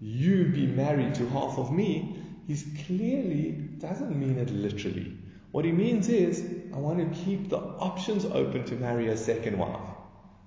[0.00, 5.16] you be married to half of me, he's clearly doesn't mean it literally.
[5.52, 6.44] What he means is,
[6.74, 9.80] I want to keep the options open to marry a second wife.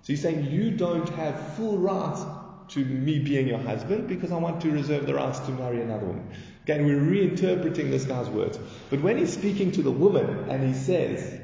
[0.02, 2.22] So he's saying you don't have full rights
[2.70, 6.08] to me being your husband because I want to reserve the rights to marry another
[6.08, 6.30] woman.
[6.64, 8.60] Again, we're reinterpreting this guy's words.
[8.90, 11.42] But when he's speaking to the woman and he says,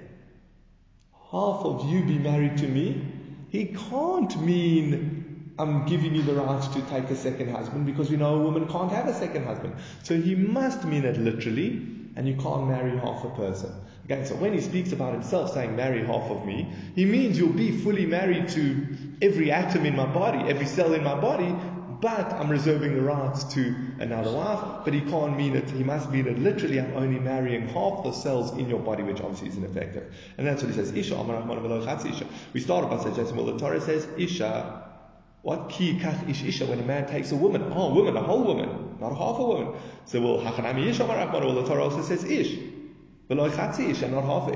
[1.31, 3.01] half of you be married to me,
[3.49, 8.17] he can't mean I'm giving you the right to take a second husband because we
[8.17, 9.75] know a woman can't have a second husband.
[10.03, 13.71] So he must mean it literally, and you can't marry half a person.
[14.05, 17.53] Again, so when he speaks about himself saying marry half of me, he means you'll
[17.53, 18.87] be fully married to
[19.21, 21.55] every atom in my body, every cell in my body,
[22.01, 24.83] but I'm reserving the rights to another wife.
[24.83, 28.11] But he can't mean it, he must mean it literally, I'm only marrying half the
[28.11, 30.13] cells in your body, which obviously is ineffective.
[30.37, 32.25] And that's what he says, Isha, Isha.
[32.53, 34.91] We started by saying, well, the Torah says, Isha,
[35.43, 37.63] what ki kach ish isha when a man takes a woman?
[37.73, 39.73] Oh, a woman, a whole woman, not half a woman.
[40.05, 42.57] So well, hachanami ish well, the Torah also says ish.
[43.31, 44.49] Below chatzi ish and not half.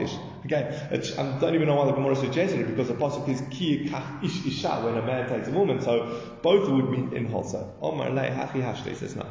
[0.43, 0.97] Again, I
[1.39, 4.45] don't even know why the Gemara suggested it because the pasuk is ki kach ish
[4.45, 5.79] isha when a man takes a woman.
[5.79, 7.73] So both would mean in wholesale.
[7.81, 9.25] Omar lei hachi hashte says no.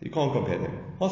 [0.00, 0.78] You can't compare them.
[1.00, 1.08] A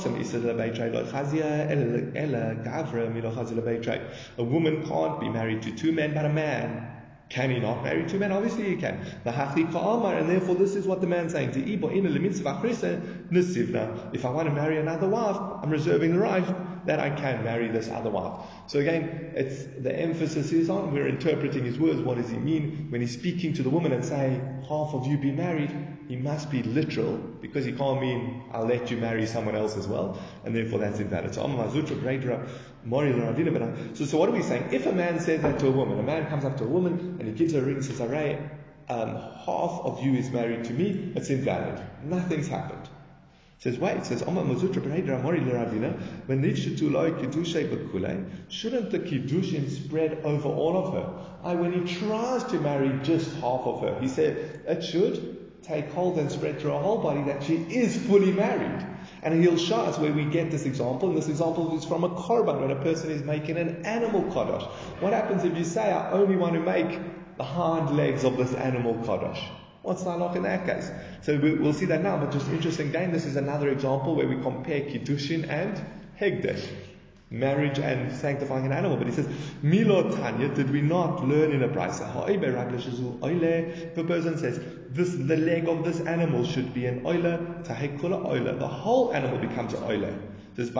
[4.44, 6.91] woman can't be married to two men, but a man
[7.32, 8.30] can he not marry two men?
[8.30, 9.00] Obviously he can.
[9.24, 11.52] And therefore this is what the man's saying.
[11.54, 11.82] If
[14.26, 16.44] I want to marry another wife, I'm reserving the right
[16.86, 18.44] that I can marry this other wife.
[18.66, 22.00] So again, it's the emphasis is on we're interpreting his words.
[22.00, 25.16] What does he mean when he's speaking to the woman and saying, half of you
[25.16, 25.74] be married?
[26.08, 29.88] He must be literal because he can't mean I'll let you marry someone else as
[29.88, 31.34] well, and therefore that's invalid.
[31.34, 31.42] So
[33.94, 34.72] so, so what are we saying?
[34.72, 37.16] If a man says that to a woman, a man comes up to a woman
[37.18, 38.38] and he gives her a ring and says, Aray,
[38.88, 41.80] um, half of you is married to me, it's invalid.
[42.04, 42.84] Nothing's happened.
[42.84, 44.48] It says, wait, it says, shouldn't
[48.90, 51.14] the kiddushin spread over all of her?
[51.44, 55.92] I, when he tries to marry just half of her, he said, it should take
[55.92, 58.84] hold and spread through her whole body that she is fully married.
[59.22, 61.08] And he'll show us where we get this example.
[61.08, 64.64] And this example is from a korban when a person is making an animal kaddish.
[65.00, 66.98] What happens if you say, I only want to make
[67.36, 69.42] the hind legs of this animal kaddish?
[69.82, 70.90] What's the halach in that case?
[71.22, 74.40] So we'll see that now, but just interesting again, this is another example where we
[74.40, 75.80] compare kiddushin and
[76.20, 76.64] hegdesh
[77.32, 78.96] marriage and sanctifying an animal.
[78.96, 79.26] But he says,
[79.62, 82.06] Milo Tanya, did we not learn in a brisa?
[83.96, 88.58] A person says, this, the leg of this animal should be an oile, tahekula oile.
[88.58, 90.14] The whole animal becomes an oile.
[90.54, 90.70] Says,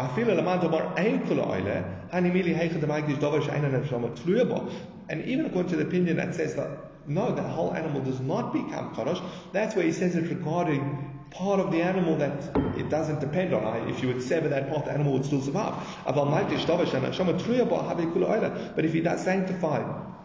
[5.09, 6.69] and even according to the opinion that says that
[7.07, 9.21] no, the whole animal does not become kadosh.
[9.53, 13.89] That's where he says it regarding part of the animal that it doesn't depend on.
[13.89, 15.75] If you would sever that part, the animal would still survive.
[16.05, 16.17] But
[18.85, 19.79] if he does sanctify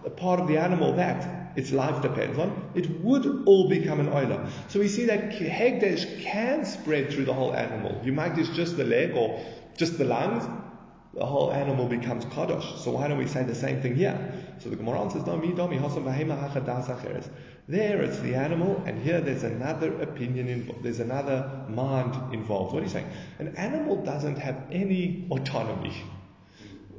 [0.05, 4.07] a part of the animal that its life depends on, it would all become an
[4.07, 4.49] oila.
[4.69, 7.99] So we see that hegdesh can spread through the whole animal.
[8.03, 9.43] You might just just the leg or
[9.75, 10.43] just the lungs,
[11.13, 12.77] the whole animal becomes kadosh.
[12.77, 14.33] So why don't we say the same thing here?
[14.59, 15.77] So the Gemara answers, no, mi domi
[17.69, 20.73] There it's the animal, and here there's another opinion.
[20.81, 22.73] There's another mind involved.
[22.73, 23.09] What are you saying?
[23.39, 25.93] An animal doesn't have any autonomy.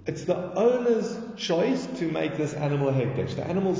[0.06, 3.34] It's the owner's choice to make this animal a hekdesh.
[3.34, 3.76] The animal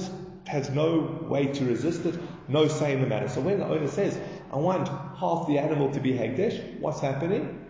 [0.47, 3.29] has no way to resist it, no say in the matter.
[3.29, 4.19] So when the owner says,
[4.51, 7.67] I want half the animal to be hekdesh, what's happening?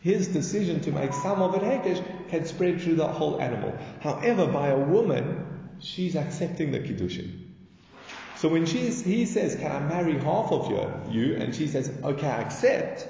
[0.00, 3.72] His decision to make some of it Hekdesh can spread through the whole animal.
[4.00, 7.41] However, by a woman, she's accepting the Kiddushin.
[8.42, 10.92] So when she's, he says, Can I marry half of you?
[11.12, 11.36] you?
[11.36, 13.06] And she says, Okay, I accept.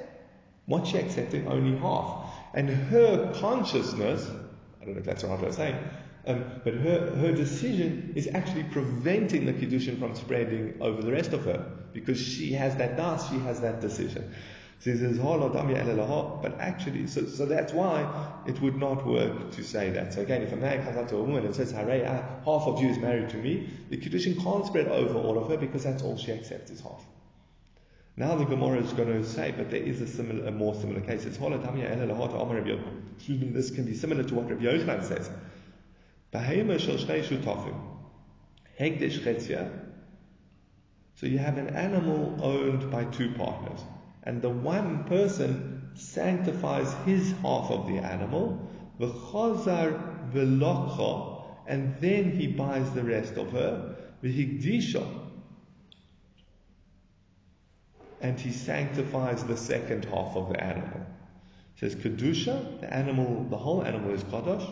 [0.66, 1.48] What's she accepting?
[1.48, 2.26] Only half.
[2.52, 5.78] And her consciousness, I don't know if that's what I was saying,
[6.26, 11.32] um, but her, her decision is actually preventing the Kiddushin from spreading over the rest
[11.32, 14.34] of her because she has that dance, she has that decision.
[14.82, 15.00] Says,
[16.42, 18.02] but actually, so, so that's why
[18.48, 20.12] it would not work to say that.
[20.12, 22.66] So again, if a man comes up to a woman and says, Hare, uh, half
[22.66, 25.84] of you is married to me, the Kiddushin can't spread over all of her because
[25.84, 27.06] that's all she accepts is half.
[28.16, 31.00] Now the Gemara is going to say, but there is a similar, a more similar
[31.00, 31.26] case.
[31.26, 35.30] It's Excuse me, this can be similar to what Rabbi Yochanan says.
[41.14, 43.78] So you have an animal owned by two partners
[44.24, 48.68] and the one person sanctifies his half of the animal,
[49.00, 55.06] v'chazar v'lokcha, and then he buys the rest of her, v'higdisha,
[58.20, 61.06] and he sanctifies the second half of the animal.
[61.76, 64.66] It says kedusha, the animal, the whole animal is kadosh.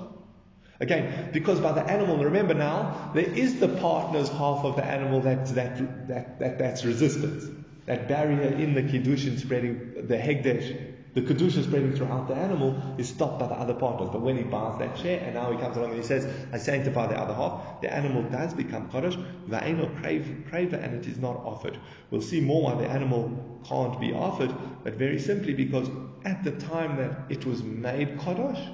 [0.79, 5.21] Again, because by the animal, remember now, there is the partner's half of the animal
[5.21, 7.45] that, that, that, that that's resistance.
[7.91, 13.09] That barrier in the kiddushin spreading, the hegdesh, the kedusha spreading throughout the animal is
[13.09, 14.11] stopped by the other partners.
[14.13, 16.59] But when he buys that share, and now he comes along and he says, I
[16.59, 19.17] sanctify the other half, the animal does become kaddish,
[19.49, 21.79] va'eno crave, and it is not offered.
[22.13, 25.89] We'll see more why the animal can't be offered, but very simply because
[26.25, 28.69] at the time that it was made kaddish,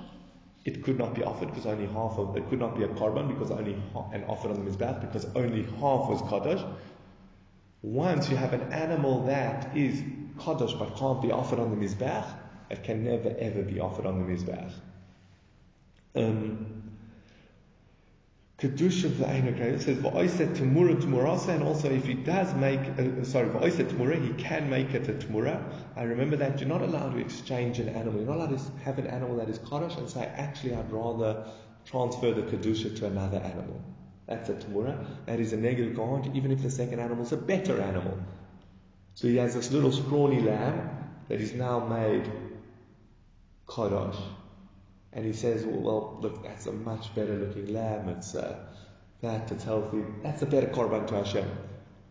[0.66, 3.29] it could not be offered because only half of it could not be a korban
[3.29, 6.61] because only half, and offered on the because only half was kaddish.
[7.82, 10.02] Once you have an animal that is
[10.38, 12.26] kaddish but can't be offered on the mizbeach,
[12.70, 14.72] it can never ever be offered on the mizbeach.
[16.14, 16.76] Um,
[18.58, 23.90] Kedusha v'ein says v'oiset temura temurasa, and also if he does make, uh, sorry, v'oiset
[23.90, 25.62] temura, he can make it a temura.
[25.94, 28.20] I remember that you're not allowed to exchange an animal.
[28.20, 31.44] You're not allowed to have an animal that is kaddish and say, actually, I'd rather
[31.84, 33.78] transfer the kedusha to another animal.
[34.26, 35.06] That's a temura.
[35.26, 38.18] That is a negative God, even if the second animal is a better animal.
[39.14, 40.90] So he has this little scrawny lamb
[41.28, 42.30] that is now made
[43.68, 44.16] kaddish.
[45.12, 48.08] And he says, well, well, look, that's a much better looking lamb.
[48.10, 48.58] It's uh,
[49.22, 50.04] that, it's healthy.
[50.22, 51.48] That's a better korban to Hashem.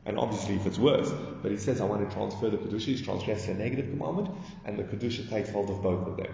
[0.05, 2.85] And obviously, if it's worse, but he says, I want to transfer the kedusha.
[2.85, 4.29] He's transgressed a negative commandment,
[4.65, 6.33] and the kedusha takes hold of both of them.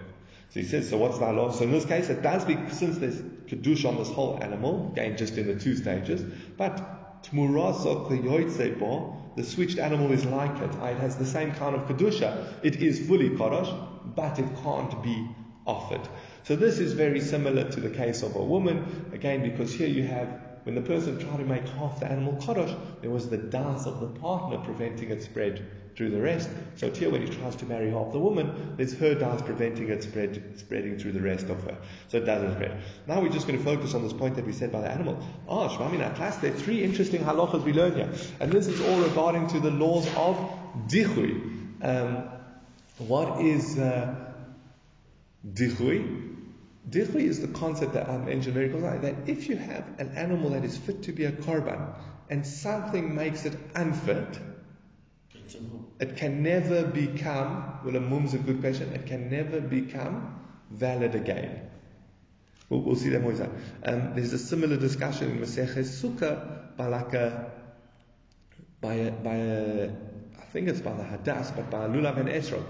[0.52, 1.50] So he says, so what's the law?
[1.50, 5.16] So in this case, it does be since there's kedusha on this whole animal, again,
[5.16, 6.20] just in the two stages,
[6.58, 6.76] but
[7.30, 10.70] the switched animal is like it.
[10.78, 12.52] Ah, it has the same kind of kedusha.
[12.62, 13.70] It is fully kaddish,
[14.14, 15.26] but it can't be
[15.64, 16.06] offered.
[16.42, 20.02] So this is very similar to the case of a woman, again, because here you
[20.02, 23.86] have, when the person tried to make half the animal kaddish, there was the dance
[23.86, 26.48] of the partner preventing it spread through the rest.
[26.76, 30.02] So here when he tries to marry half the woman, there's her dance preventing it
[30.02, 31.76] spread, spreading through the rest of her.
[32.08, 32.80] So it doesn't spread.
[33.06, 35.22] Now we're just going to focus on this point that we said by the animal.
[35.48, 38.10] Ah, oh, Shmamina class, there are three interesting halachas we learn here.
[38.40, 40.36] And this is all regarding to the laws of
[40.88, 41.82] dichui.
[41.82, 42.28] Um,
[42.98, 44.14] what is uh,
[45.52, 46.30] dichui?
[46.90, 50.64] Is the concept that I mentioned very close that if you have an animal that
[50.64, 51.94] is fit to be a korban
[52.28, 54.38] and something makes it unfit,
[55.98, 61.14] it can never become, well, a mum's a good question, it can never become valid
[61.14, 61.70] again.
[62.68, 63.32] We'll, we'll see that more.
[63.84, 67.52] Um, there's a similar discussion in Maseches Sukkah by like a,
[68.80, 69.90] by a, by a,
[70.40, 72.64] I think it's by the Hadas, but by Lulav and Esrog.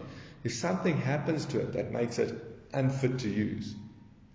[0.44, 2.34] If something happens to it that makes it
[2.72, 3.74] unfit to use,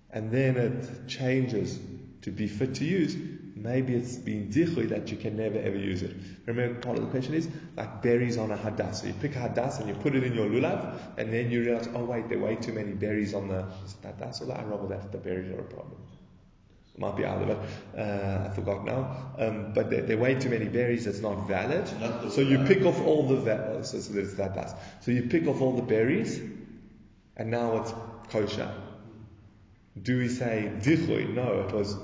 [0.10, 1.78] and then it changes
[2.22, 3.16] to be fit to use,
[3.62, 6.16] maybe it's been dichui that you can never ever use it.
[6.46, 8.96] Remember, part of the question is like berries on a hadas.
[8.96, 11.64] So you pick a hadas and you put it in your lulav, and then you
[11.64, 13.66] realize, oh wait, there are way too many berries on the
[14.04, 15.98] hadas or the arava that the berries are a problem.
[17.00, 17.58] Might be out of it.
[17.96, 19.34] Uh, I forgot now.
[19.38, 21.06] Um, but there, there, are way too many berries.
[21.06, 21.88] It's not valid.
[22.00, 24.74] Not so you pick off all the va- so, so that does.
[25.02, 26.40] So you pick off all the berries,
[27.36, 27.94] and now it's
[28.32, 28.72] kosher.
[30.02, 31.34] Do we say dichui?
[31.34, 31.96] No, it was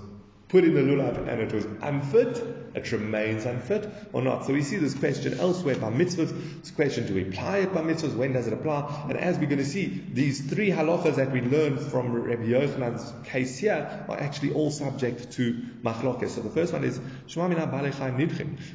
[0.54, 2.60] put in the lulav and it was unfit.
[2.76, 4.46] It remains unfit or not.
[4.46, 6.62] So we see this question elsewhere by mitzvahs.
[6.62, 8.16] This question, do we apply it by mitzvahs?
[8.16, 9.08] When does it apply?
[9.10, 13.12] And as we're going to see, these three halachas that we learned from Rabbi Yochanan's
[13.28, 16.30] case here are actually all subject to machlokes.
[16.30, 17.00] So the first one is.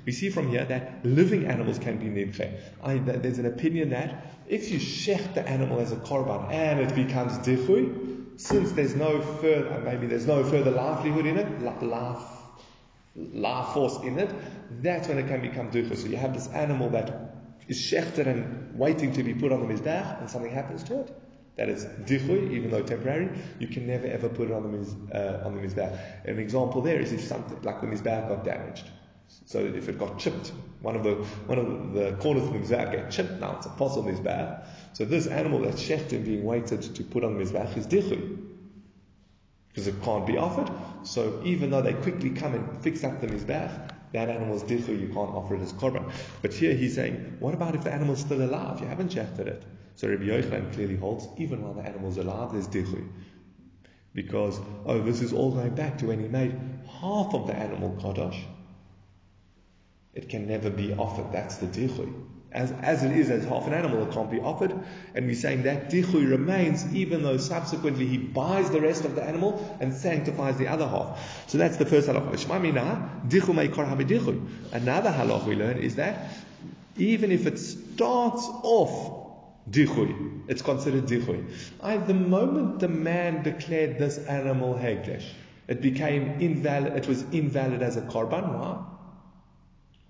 [0.05, 3.23] We see from here that living animals can be nidche.
[3.23, 7.39] There's an opinion that if you shech the animal as a korban and it becomes
[7.39, 12.23] dichui, since there's no further, maybe there's no further livelihood in it, life,
[13.17, 14.33] life force in it,
[14.81, 15.97] that's when it can become ducha.
[15.97, 17.35] So you have this animal that
[17.67, 21.21] is shechted and waiting to be put on the mizbech, and something happens to it.
[21.57, 23.29] That is dichui, even though temporary.
[23.59, 26.25] You can never ever put it on the miz, uh, on the mizbech.
[26.25, 28.89] An example there is if something like the mizbech got damaged.
[29.47, 31.15] So if it got chipped, one of the
[31.47, 33.41] one of the corners of the mizbech get chipped.
[33.41, 34.65] Now it's a possible mizbech.
[34.99, 38.37] So this animal that's shechtim being waited to put on the is dichui
[39.69, 40.69] because it can't be offered.
[41.05, 45.01] So even though they quickly come and fix up the mizbech, that animal is dichui.
[45.01, 46.11] You can't offer it as korban.
[46.43, 48.81] But here he's saying, what about if the animal is still alive?
[48.81, 49.63] You haven't shechted it.
[49.95, 53.07] So Rabbi Yochanan clearly holds, even while the animal is alive, there's dichui.
[54.15, 56.59] Because, oh, this is all going back to when he made
[57.01, 58.45] half of the animal kaddish
[60.13, 61.31] it can never be offered.
[61.31, 62.13] That's the dichui.
[62.51, 64.73] As, as it is as half an animal, it can't be offered.
[65.15, 69.23] And we're saying that dichui remains even though subsequently he buys the rest of the
[69.23, 71.47] animal and sanctifies the other half.
[71.49, 72.33] So that's the first halacha.
[74.73, 76.31] Another halacha we learn is that
[76.97, 79.27] even if it starts off
[79.71, 81.45] dichui, it's considered dichui.
[82.07, 85.25] the moment the man declared this animal hekdesh,
[85.69, 88.55] It became invalid, it was invalid as a korban.
[88.55, 88.85] Why?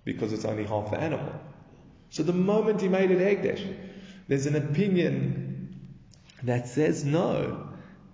[0.05, 1.33] Because it's only half the animal.
[2.11, 3.77] So the moment he made it Hekdesh,
[4.29, 5.77] there's an opinion
[6.43, 7.69] that says no.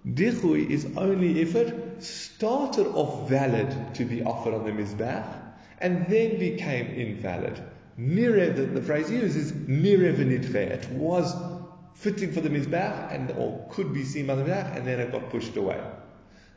[0.06, 5.26] Dichui is only if it started off valid to be offered on the Mizbach
[5.78, 7.62] and then became invalid.
[7.98, 11.34] Nirev, the, the phrase used is Nirev It was
[11.94, 15.12] fitting for the Mizbach and or could be seen by the Mizbach and then it
[15.12, 15.80] got pushed away.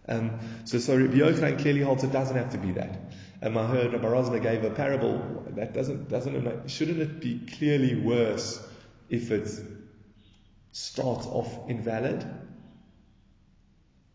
[0.09, 3.11] Um, so, so Rabbi Yochanan clearly holds it doesn't have to be that.
[3.41, 7.95] Um, I heard Rabbi Rosner gave a parable that doesn't doesn't shouldn't it be clearly
[7.95, 8.65] worse
[9.09, 9.47] if it
[10.71, 12.25] starts off invalid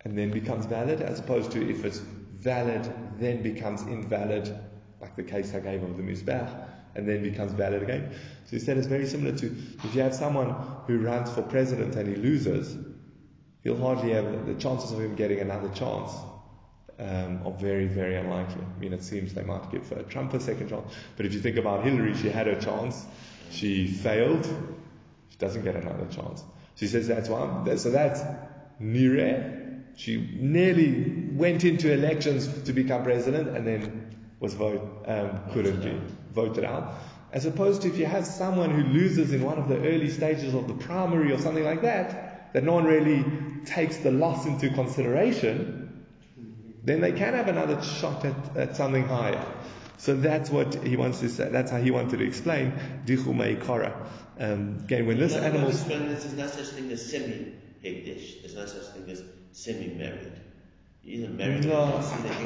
[0.05, 4.59] and then becomes valid, as opposed to if it's valid then becomes invalid,
[5.01, 8.11] like the case I gave of the Mizbach, and then becomes valid again.
[8.47, 9.47] So he said it's very similar to
[9.85, 10.51] if you have someone
[10.89, 12.77] who runs for president and he loses,
[13.62, 16.11] he'll hardly have the chances of him getting another chance
[17.03, 18.62] um, are very, very unlikely.
[18.62, 20.92] I mean, it seems they might give Trump a second chance.
[21.16, 23.05] But if you think about Hillary, she had her chance.
[23.50, 24.44] She failed.
[25.30, 26.44] She doesn't get another chance.
[26.76, 27.74] She says that's why.
[27.76, 28.20] So that's
[28.80, 29.59] Nire.
[29.96, 36.00] She nearly went into elections to become president and then was vote, um, couldn't be
[36.32, 36.94] voted out.
[37.32, 40.55] As opposed to if you have someone who loses in one of the early stages
[40.55, 43.24] of the primary or something like that, that no one really
[43.64, 45.82] takes the loss into consideration,
[46.85, 49.45] then they can have another shot at, at something higher.
[49.99, 51.49] So that's what he wants to say.
[51.49, 52.72] That's how he wanted to explain
[53.07, 53.95] dichu meikara.
[54.39, 57.53] Um, again, when this animal, there's no such thing as semi
[57.85, 58.41] hegdish.
[58.41, 59.22] There's no such thing as
[59.53, 60.33] semi-married.
[61.05, 61.66] Either married.
[61.66, 62.03] No,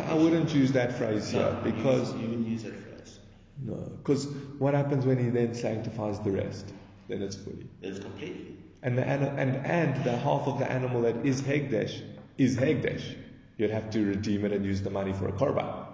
[0.08, 3.18] I wouldn't use that phrase no, here because you, wouldn't use that phrase.
[3.62, 4.26] No, because
[4.58, 6.72] what happens when he then sanctifies the rest?
[7.08, 7.66] Then it's fully.
[7.80, 8.56] It's completely.
[8.82, 12.02] And the and and the half of the animal that is hekdesh
[12.36, 13.16] is hekdesh
[13.56, 15.86] you'd have to redeem it and use the money for a korban.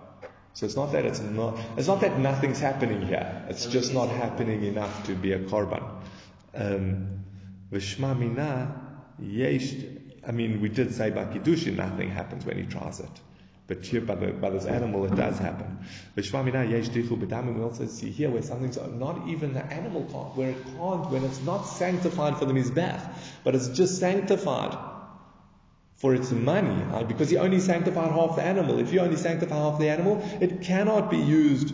[0.54, 3.44] So it's not that it's not, it's not that nothing's happening here.
[3.48, 5.82] It's just not happening enough to be a korban.
[6.54, 7.24] Um,
[7.72, 8.78] Vishmamina
[9.18, 9.74] Yesh
[10.26, 13.10] I mean, we did say by Kiddushin nothing happens when he tries it.
[13.66, 15.78] But here, by, the, by this animal, it does happen.
[16.16, 20.50] Vishwamina Yeshtihu Badama, we also see here where something's not even the animal can't, where
[20.50, 23.00] it can't, when it's not sanctified for the Mizbech,
[23.44, 24.76] but it's just sanctified
[25.97, 27.07] for its money, right?
[27.07, 28.78] because he only sanctified half the animal.
[28.78, 31.72] If you only sanctify half the animal, it cannot be used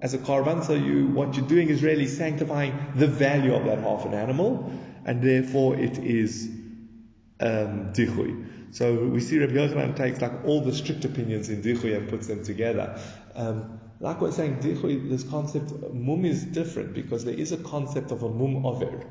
[0.00, 0.64] as a korban.
[0.64, 4.72] So you, what you're doing is really sanctifying the value of that half an animal,
[5.04, 6.48] and therefore it is
[7.40, 7.92] um.
[8.70, 12.26] So we see Rabbi Yochanan takes like all the strict opinions in dichui and puts
[12.26, 13.00] them together.
[13.34, 18.10] Um, like we're saying, dichui, this concept, mum is different because there is a concept
[18.10, 19.06] of a mum over.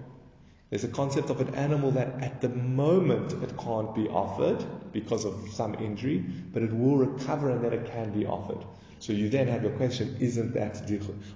[0.75, 4.61] There's a concept of an animal that at the moment it can't be offered
[4.91, 6.17] because of some injury,
[6.51, 8.61] but it will recover and that it can be offered.
[8.99, 10.81] So you then have your question, isn't that?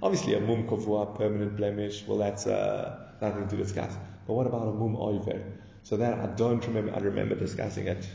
[0.03, 0.67] Obviously a mum
[1.15, 3.93] permanent blemish, well that's uh, nothing to discuss.
[4.27, 5.41] But what about a mum oiver?
[5.83, 8.05] So that I don't remember, I remember discussing it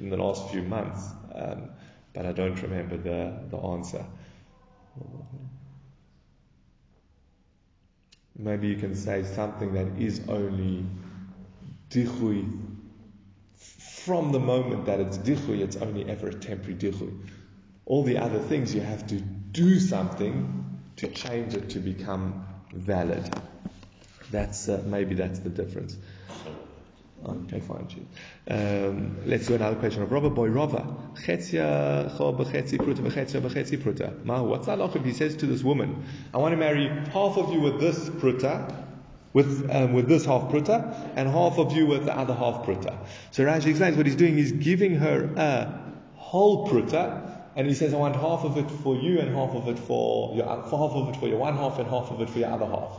[0.00, 1.68] in the last few months, um,
[2.14, 4.02] but I don't remember the, the answer.
[8.40, 10.84] Maybe you can say something that is only
[11.90, 12.48] dichui.
[14.04, 17.12] From the moment that it's dichui, it's only ever a temporary dichui.
[17.84, 23.28] All the other things you have to do something to change it to become valid.
[24.30, 25.96] That's uh, maybe that's the difference.
[27.22, 27.86] Okay, fine.
[28.48, 30.80] Um, let's do another question of Robert Boy Rava.
[30.82, 31.50] What's
[34.66, 37.78] that if he says to this woman, I want to marry half of you with
[37.78, 38.86] this pruta,
[39.34, 42.96] with, um, with this half pruta, and half of you with the other half pruta.
[43.32, 47.92] So Rashi explains what he's doing is giving her a whole pruta, and he says,
[47.92, 51.10] I want half of it for you and half of it for your, half of
[51.10, 52.98] it for your one half and half of it for your other half.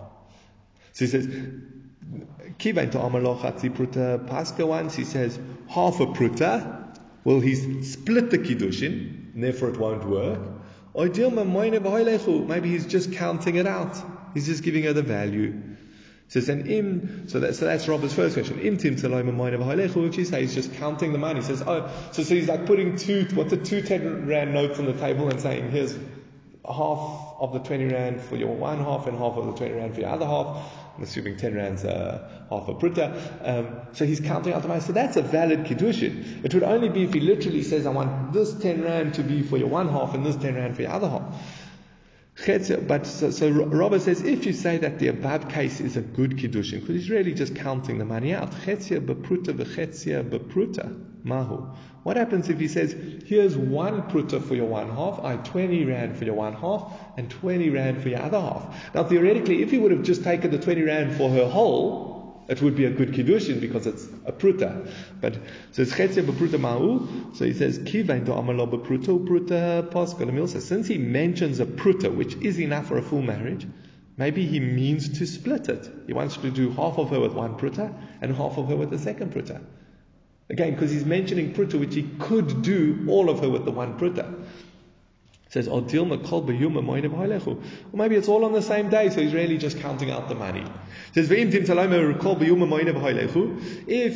[0.94, 1.28] So he says,
[2.60, 3.42] Kivain to Amaloch
[3.76, 6.98] Pruta Pascha once, he says half a Pruta.
[7.24, 10.40] Well, he's split the Kiddushin, and therefore it won't work.
[10.94, 13.98] Maybe he's just counting it out.
[14.34, 15.62] He's just giving her the value.
[16.28, 18.60] Says so, im, so, that, so that's Rava's first question.
[18.60, 21.42] Im tim which he says he's just counting the money.
[21.42, 24.80] He says, oh, so, so he's like putting two, what's the two 10 rand notes
[24.80, 25.98] on the table and saying, here's
[26.66, 29.94] half of the 20 rand for your one half and half of the 20 rand
[29.94, 30.72] for your other half.
[31.02, 33.10] I'm assuming 10 rands uh, half a pruta.
[33.44, 34.82] Um, so he's counting out the money.
[34.82, 36.46] So that's a valid kiddushin.
[36.46, 39.42] It would only be if he literally says, I want this 10 rand to be
[39.42, 41.24] for your one half and this 10 rand for your other half.
[42.88, 46.38] But so, so Rava says if you say that the above case is a good
[46.38, 48.52] kiddushin, because he's really just counting the money out.
[48.52, 50.96] Chetzia bepruta v'chetzia bepruta.
[51.24, 51.68] Mahu.
[52.04, 52.96] What happens if he says,
[53.26, 57.30] here's one pruta for your one half, I 20 rand for your one half, and
[57.30, 58.96] 20 rand for your other half.
[58.96, 62.60] Now theoretically, if he would have just taken the 20 rand for her whole, it
[62.62, 64.92] would be a good kiddushin because it's a pruta.
[65.22, 65.36] But
[65.72, 67.36] so it's chetzia bepruta ma'u.
[67.36, 72.14] So he says kivain do amalo bepruta pruta paska So since he mentions a pruta,
[72.14, 73.68] which is enough for a full marriage,
[74.18, 75.88] maybe he means to split it.
[76.08, 78.90] He wants to do half of her with one pruta and half of her with
[78.90, 79.62] the second pruta.
[80.52, 83.98] Again, because he's mentioning pruta, which he could do all of her with the one
[83.98, 84.44] pruta.
[85.52, 85.82] It says, Or
[87.94, 90.64] maybe it's all on the same day, so he's really just counting out the money.
[91.14, 91.54] Says, If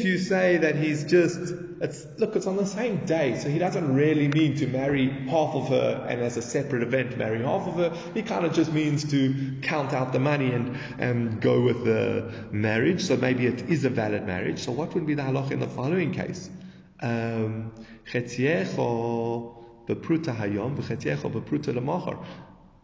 [0.05, 3.93] you say that he's just, it's, look, it's on the same day, so he doesn't
[3.93, 7.73] really mean to marry half of her and as a separate event marry half of
[7.75, 7.93] her.
[8.13, 12.31] He kind of just means to count out the money and, and go with the
[12.51, 13.03] marriage.
[13.03, 14.59] So maybe it is a valid marriage.
[14.59, 16.49] So what would be the halach in the following case?
[17.01, 17.73] Um,
[20.33, 20.75] hayom
[21.73, 22.17] lemachar.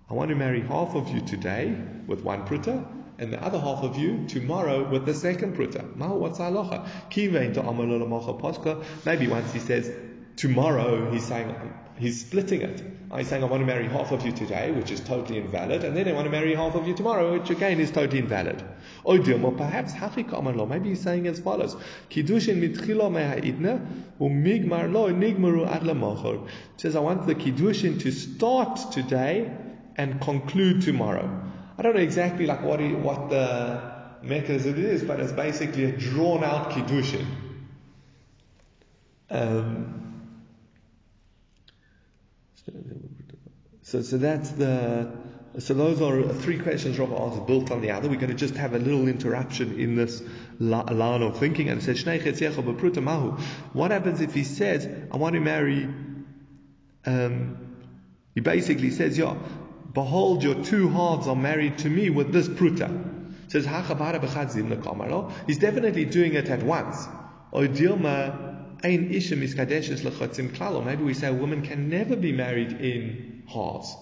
[0.09, 1.75] I want to marry half of you today
[2.05, 2.85] with one pruta,
[3.17, 5.95] and the other half of you tomorrow with the second pruta.
[5.95, 6.87] Ma, what's halacha?
[7.09, 7.61] Kivein to
[8.39, 8.83] paska.
[9.05, 9.91] Maybe once he says
[10.35, 11.55] tomorrow, he's saying
[11.97, 12.83] he's splitting it.
[13.15, 15.95] He's saying I want to marry half of you today, which is totally invalid, and
[15.95, 18.63] then I want to marry half of you tomorrow, which again is totally invalid.
[19.03, 21.75] Or perhaps Hachikaman law, maybe he's saying as follows:
[22.09, 23.85] Kiddushin mitchilo me'ha'idna
[24.19, 26.47] u'migmar lo nigmaru ad lamachor.
[26.77, 29.51] Says I want the kiddushin to start today
[29.97, 31.29] and conclude tomorrow.
[31.77, 33.91] I don't know exactly like what what the
[34.23, 37.25] mechanism is, but it's basically a drawn out kiddushin.
[39.29, 40.00] Um,
[43.91, 45.11] so, so that's the.
[45.59, 48.07] So those are three questions Rabbi asked built on the other.
[48.07, 50.23] We're going to just have a little interruption in this
[50.59, 51.67] line of thinking.
[51.67, 55.89] And says, What happens if he says, I want to marry,
[57.05, 57.75] um,
[58.33, 59.35] he basically says, yeah,
[59.93, 62.87] Behold, your two halves are married to me with this pruta.
[63.51, 63.65] Says
[65.47, 67.09] He's definitely doing it at once.
[70.85, 73.95] Maybe we say a woman can never be married in halves.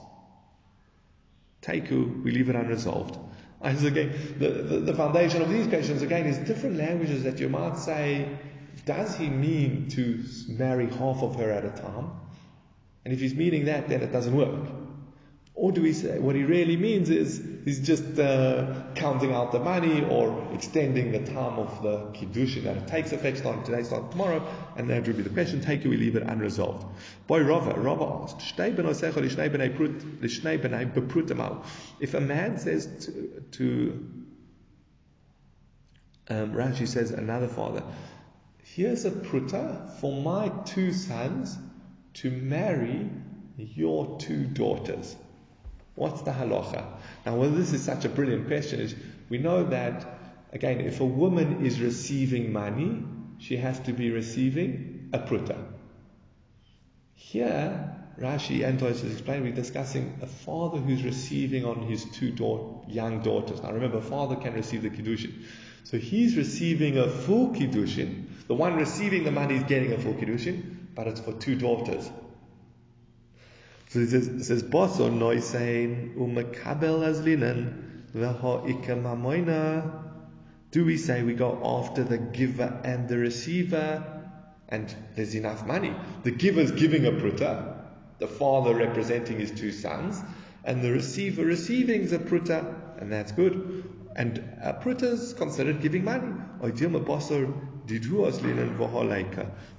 [1.61, 3.17] Taiku, we leave it unresolved.
[3.61, 7.49] As again, the, the, the, foundation of these questions again is different languages that you
[7.49, 8.37] might say,
[8.85, 12.11] does he mean to marry half of her at a time?
[13.03, 14.78] And if he's meaning that, then it doesn't work.
[15.60, 19.60] Or do we say what he really means is he's just uh, counting out the
[19.60, 24.10] money or extending the time of the kiddushin that it takes effect starting today, starting
[24.10, 24.41] tomorrow,
[24.78, 25.60] and that would be the question.
[25.60, 26.86] Take it, we leave it unresolved.
[27.28, 28.57] Boy, Rava, Rava asked,
[31.99, 34.10] if a man says to, to
[36.30, 37.84] um, Rashi says another father,
[38.64, 41.57] here's a pruta for my two sons
[42.14, 43.10] to marry
[43.57, 45.18] your two daughters.
[46.00, 46.86] What's the halacha?
[47.26, 48.95] Now, whether this is such a brilliant question is
[49.28, 50.08] we know that,
[50.54, 53.04] again, if a woman is receiving money,
[53.38, 55.58] she has to be receiving a pruta.
[57.16, 62.82] Here, Rashi and Tosfos explain, we're discussing a father who's receiving on his two da-
[62.88, 63.62] young daughters.
[63.62, 65.34] Now remember, father can receive the kiddushin.
[65.84, 68.47] So he's receiving a full kiddushin.
[68.47, 72.10] The one receiving the money is getting a full kiddushin, but it's for two daughters.
[73.89, 80.03] So it says, it says Boso noisein umakabel as linen mamoina.
[80.69, 84.03] Do we say we go after the giver and the receiver,
[84.67, 85.91] and there's enough money?
[86.21, 87.77] The giver's giving a pruta,
[88.19, 90.21] the father representing his two sons,
[90.63, 93.83] and the receiver receiving the pruta, and that's good.
[94.15, 96.31] And a is considered giving money.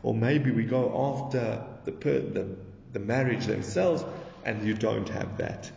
[0.02, 2.56] Or maybe we go after the, the
[2.92, 4.04] the marriage themselves,
[4.44, 5.70] and you don't have that.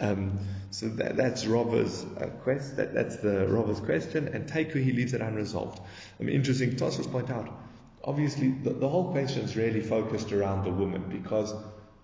[0.00, 0.38] Um,
[0.70, 2.76] so that, that's Rava's uh, quest.
[2.76, 5.80] That, that's the Rava's question, and Teiku he leaves it unresolved.
[6.18, 6.72] I mean, interesting.
[6.72, 7.48] Tosfos point out.
[8.02, 11.54] Obviously, the, the whole question is really focused around the woman because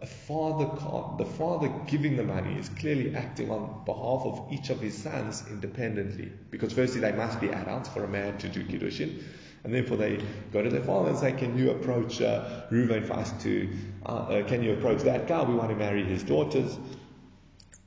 [0.00, 1.18] a father can't.
[1.18, 5.44] The father giving the money is clearly acting on behalf of each of his sons
[5.50, 6.32] independently.
[6.50, 9.22] Because firstly, they must be adults for a man to do kiddushin.
[9.62, 13.32] And therefore they go to their father and say, can you approach uh, Reuven us
[13.42, 13.68] to,
[14.06, 15.42] uh, uh, can you approach that guy?
[15.42, 16.78] We want to marry his daughters.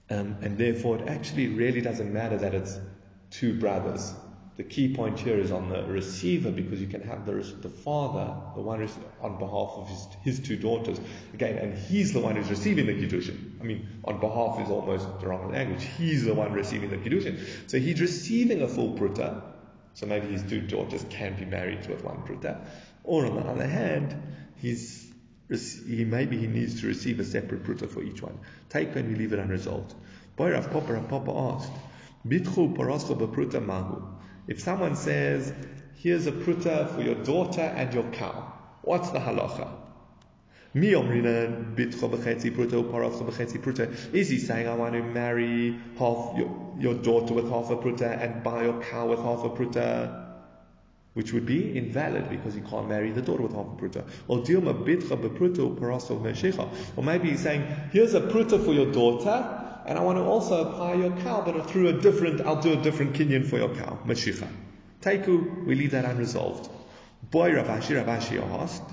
[0.09, 2.77] Um, and therefore it actually really doesn't matter that it's
[3.31, 4.13] two brothers.
[4.55, 8.35] The key point here is on the receiver because you can have the, the father,
[8.53, 10.99] the one who's on behalf of his, his two daughters,
[11.33, 13.59] again, and he's the one who's receiving the kiddushin.
[13.59, 15.87] I mean, on behalf is almost the wrong language.
[15.97, 17.39] He's the one receiving the kiddushin.
[17.65, 19.41] So he's receiving a full pruta,
[19.93, 22.65] so maybe his two daughters can be married with one pruta.
[23.03, 24.15] Or on the other hand,
[24.57, 25.11] he's
[25.49, 28.39] he maybe he needs to receive a separate pruta for each one.
[28.69, 29.93] Take and you leave it unresolved.
[30.35, 31.71] Boy Rav Papa Rav Papa asked,
[32.27, 34.01] Bitchu mahu.
[34.47, 35.53] If someone says,
[35.95, 39.82] here's a pruta for your daughter and your cow, what's the halacha?
[40.75, 40.81] Is
[44.29, 48.43] he saying, I want to marry half your, your daughter with half a pruta and
[48.43, 50.23] buy your cow with half a pruta?
[51.13, 54.03] which would be invalid because he can't marry the daughter with half a pruta.
[54.27, 56.67] Or dilma bitcha bepruta parasol meshecha.
[56.95, 60.67] Or maybe he's saying, here's a pruta for your daughter, and I want to also
[60.69, 63.99] apply your cow, but through a different, I'll do a different kinyan for your cow,
[64.05, 64.47] meshicha.
[65.01, 66.69] Taiku, we leave that unresolved.
[67.29, 68.92] Boy Rav Ashi, Ravashi asked,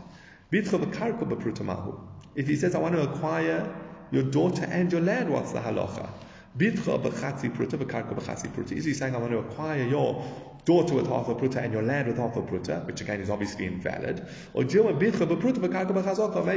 [0.53, 3.73] If he says, I want to acquire
[4.11, 6.11] your daughter and your land, what's the halacha?
[6.59, 6.85] Is
[8.85, 10.25] he saying, I want to acquire your
[10.65, 13.31] daughter with half a pruta and your land with half a pruta, which again is
[13.31, 14.27] obviously invalid.
[14.53, 15.11] Or maybe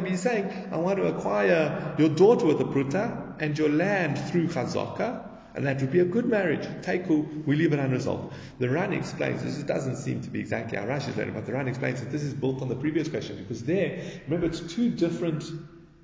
[0.09, 4.47] he's saying, I want to acquire your daughter with a pruta and your land through
[4.47, 6.65] chazaka, and that would be a good marriage.
[6.81, 8.33] Taiku, we leave it unresolved.
[8.59, 11.53] The Ran explains, this doesn't seem to be exactly how Rashi is learning, but the
[11.53, 14.89] Ran explains that this is built on the previous question because there, remember, it's two
[14.89, 15.43] different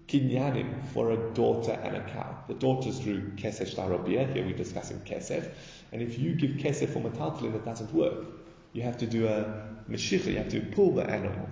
[0.08, 2.38] kinyanim for a daughter and a cow.
[2.48, 5.52] The daughter's through kesef shtarobiyah, here we're discussing kesef,
[5.92, 8.26] and if you give kesef for metaltalin, it doesn't work.
[8.74, 11.50] You have to do a meshicha, you have to pull the animal.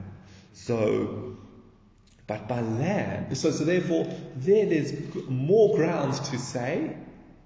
[0.53, 1.37] So,
[2.27, 4.93] but by land, so, so therefore, there there's
[5.29, 6.95] more grounds to say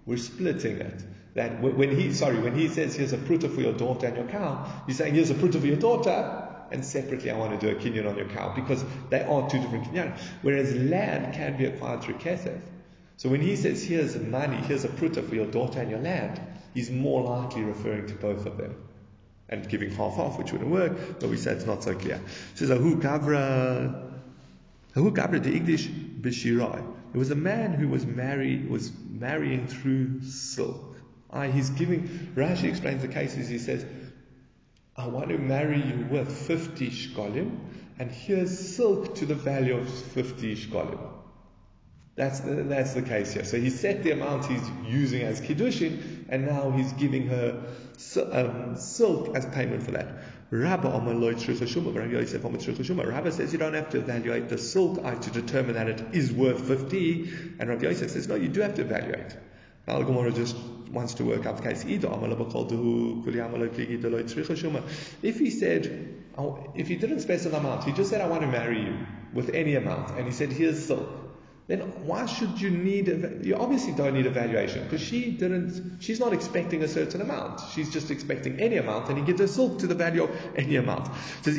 [0.06, 1.04] we're splitting it.
[1.34, 4.28] That when he, sorry, when he says here's a pruta for your daughter and your
[4.28, 7.76] cow, he's saying here's a pruta for your daughter, and separately I want to do
[7.76, 10.18] a kinyan on your cow because they are two different kinyan.
[10.42, 12.60] Whereas land can be acquired through kesef.
[13.16, 16.42] So when he says here's money, here's a pruta for your daughter and your land,
[16.74, 18.76] he's more likely referring to both of them
[19.48, 22.16] and giving half half, which wouldn't work, but we said it's not so clear.
[22.16, 24.12] It says Ahu Gavra
[24.96, 26.84] Ahu Gavra the English Bishirai.
[27.12, 30.96] There was a man who was married was marrying through silk.
[31.30, 33.86] Ah, he's giving Rashi explains the cases, he says,
[34.96, 37.58] I want to marry you with 50 shkolim,
[38.00, 41.00] and here's silk to the value of 50 shkolim.
[42.16, 43.46] That's the, that's the case here.
[43.46, 47.64] So he set the amount he's using as kiddushin, and now he's giving her
[48.32, 50.08] um, silk as payment for that.
[50.52, 50.92] Rabba
[53.32, 57.56] says you don't have to evaluate the silk to determine that it is worth 50,
[57.60, 59.38] and Rabbi Yosef says no, you do have to evaluate.
[59.88, 60.58] Now Gemara just
[60.92, 61.86] wants to work out the case.
[65.24, 68.48] If he said, oh, if he didn't specify amount, he just said, I want to
[68.48, 71.31] marry you with any amount, and he said, here's silk
[71.68, 73.08] then why should you need,
[73.44, 77.62] you obviously don't need evaluation because she didn't, she's not expecting a certain amount.
[77.74, 80.76] She's just expecting any amount and he gives her silk to the value of any
[80.76, 81.10] amount.
[81.44, 81.58] Says.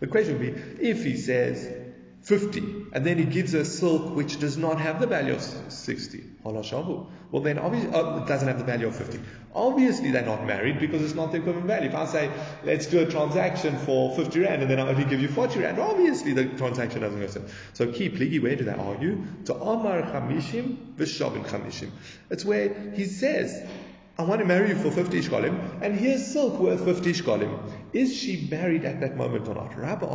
[0.00, 1.85] The question would be, if he says
[2.26, 6.24] 50 and then he gives her silk which does not have the value of 60,
[6.42, 9.20] well then obviously, oh, it doesn't have the value of 50.
[9.54, 11.88] Obviously they're not married because it's not the equivalent value.
[11.88, 12.30] If I say,
[12.64, 15.78] let's do a transaction for 50 rand and then I only give you 40 rand,
[15.78, 17.44] obviously the transaction doesn't go so.
[17.74, 19.24] So key pligi, where do they argue?
[19.44, 21.90] To Amar Chamishim, Vishavin Chamishim.
[22.28, 23.64] It's where he says,
[24.18, 27.58] I want to marry you for 50 shkolim, and here's silk worth 50 shkolim.
[27.92, 29.78] Is she married at that moment or not?
[29.78, 30.06] Rabba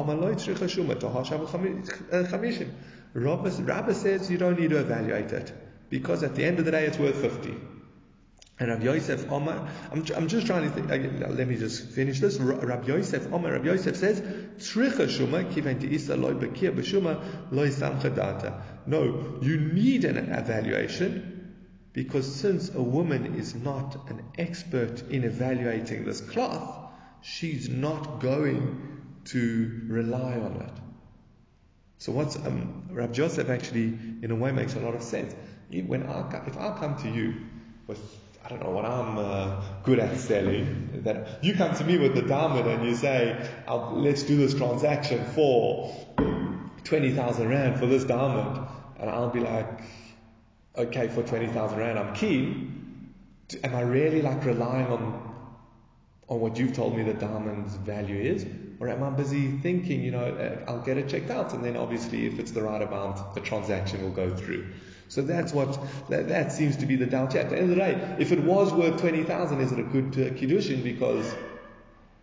[3.14, 5.54] Rabba says you don't need to evaluate it,
[5.92, 7.54] because at the end of the day it's worth 50.
[8.60, 12.20] And Rabbi Yosef Omar, I'm, I'm just trying to think, uh, let me just finish
[12.20, 12.40] this.
[12.40, 14.22] Rabbi Yosef Omar, Rabbi Yosef says,
[14.58, 18.62] Tricha Shuma, kiven isa loy bekir b'shuma, loy samcha data.
[18.88, 21.31] No, you need an evaluation
[21.94, 29.02] because since a woman is not an expert in evaluating this cloth, she's not going
[29.26, 30.74] to rely on it.
[31.98, 35.36] So what's um, Rabbi Joseph actually, in a way, makes a lot of sense.
[35.70, 37.36] When I, if I come to you
[37.88, 38.00] with
[38.44, 41.02] I don't know what I'm uh, good at selling.
[41.04, 45.24] That you come to me with the diamond and you say, "Let's do this transaction
[45.36, 45.96] for
[46.84, 48.68] twenty thousand rand for this diamond,"
[49.00, 49.82] and I'll be like,
[50.78, 53.14] "Okay, for twenty thousand rand, I'm keen."
[53.64, 55.32] Am I really like relying on
[56.32, 58.46] on what you've told me the diamond's value is,
[58.80, 61.76] or am I busy thinking, you know, uh, I'll get it checked out, and then
[61.76, 64.66] obviously if it's the right amount, the transaction will go through.
[65.10, 65.78] So that's what,
[66.10, 67.36] that, that seems to be the doubt.
[67.36, 70.06] At the end of the day, if it was worth 20,000, is it a good
[70.14, 71.36] uh, Kiddushin because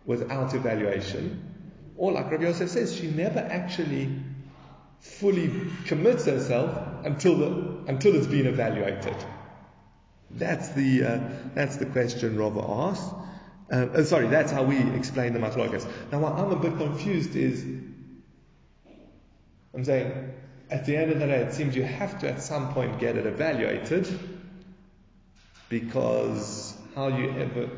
[0.07, 1.93] without evaluation?
[1.95, 4.09] Or like Rabbi Yosef says, she never actually
[4.99, 5.51] fully
[5.85, 7.47] commits herself until the,
[7.87, 9.15] until it's been evaluated.
[10.31, 11.19] That's the, uh,
[11.55, 13.13] that's the question Rava asked.
[13.71, 15.87] Um, sorry, that's how we explain the Machlokes.
[16.11, 17.63] Now, what I'm a bit confused is,
[19.73, 20.33] I'm saying,
[20.71, 23.15] at the end of the day, it seems you have to at some point get
[23.15, 24.07] it evaluated,
[25.69, 27.69] because how you ever,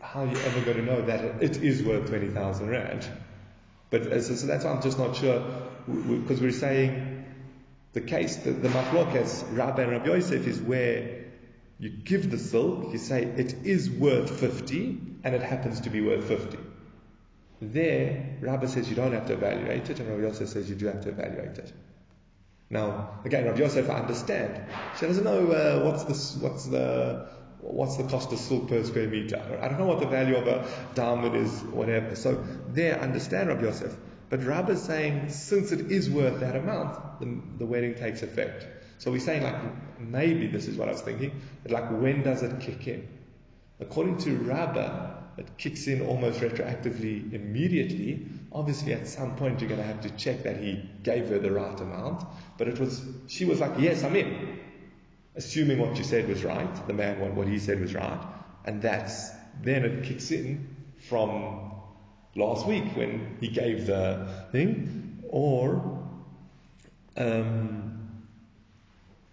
[0.00, 3.06] how you ever going to know that it is worth twenty thousand rand?
[3.90, 5.44] But uh, so, so, that's why I'm just not sure,
[5.86, 7.24] because we, are saying
[7.92, 11.24] the case, the, the Machlokes, Rabba and Rabbi Yosef, is where
[11.78, 16.00] you give the silk, you say it is worth 50, and it happens to be
[16.00, 16.58] worth 50.
[17.60, 20.86] There, Rabba says you don't have to evaluate it, and Rabbi Yosef says you do
[20.86, 21.72] have to evaluate it.
[22.68, 24.60] Now, again, Rabbi Yosef, I understand.
[24.98, 27.28] She doesn't know uh, what's the what's the
[27.60, 29.40] what's the cost of silk per square meter.
[29.62, 32.16] I don't know what the value of a diamond is, whatever.
[32.16, 33.96] So there, understand Rabbi Yosef.
[34.28, 38.66] But Rabba is saying, since it is worth that amount, the, the wedding takes effect.
[38.98, 41.40] So we're saying like maybe this is what I was thinking.
[41.68, 43.08] Like when does it kick in?
[43.78, 48.26] According to Rabba, it kicks in almost retroactively immediately.
[48.52, 51.52] Obviously, at some point you're going to have to check that he gave her the
[51.52, 52.24] right amount.
[52.56, 54.58] But it was she was like, yes, I'm in,
[55.34, 56.86] assuming what you said was right.
[56.86, 58.26] The man what he said was right,
[58.64, 59.30] and that's
[59.62, 60.74] then it kicks in
[61.08, 61.65] from
[62.36, 66.00] last week when he gave the thing, or
[67.16, 67.96] um,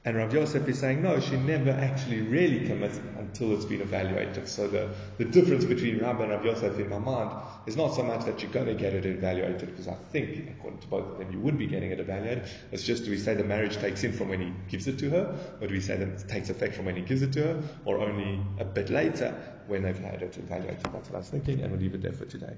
[0.06, 4.50] and Rav Yosef is saying, no, she never actually really commits until it's been evaluated.
[4.50, 7.32] So the, the difference between Rav and Rav Yosef in my mind
[7.68, 10.82] is not so much that you're going to get it evaluated, because I think, according
[10.82, 12.44] to both of them, you would be getting it evaluated.
[12.74, 15.10] It's just do we say the marriage takes in from when he gives it to
[15.12, 17.42] her, or do we say that it takes effect from when he gives it to
[17.42, 19.34] her, or only a bit later
[19.68, 20.84] when they've had it evaluated?
[20.84, 22.56] That's what I was thinking, and we'll leave it there for today.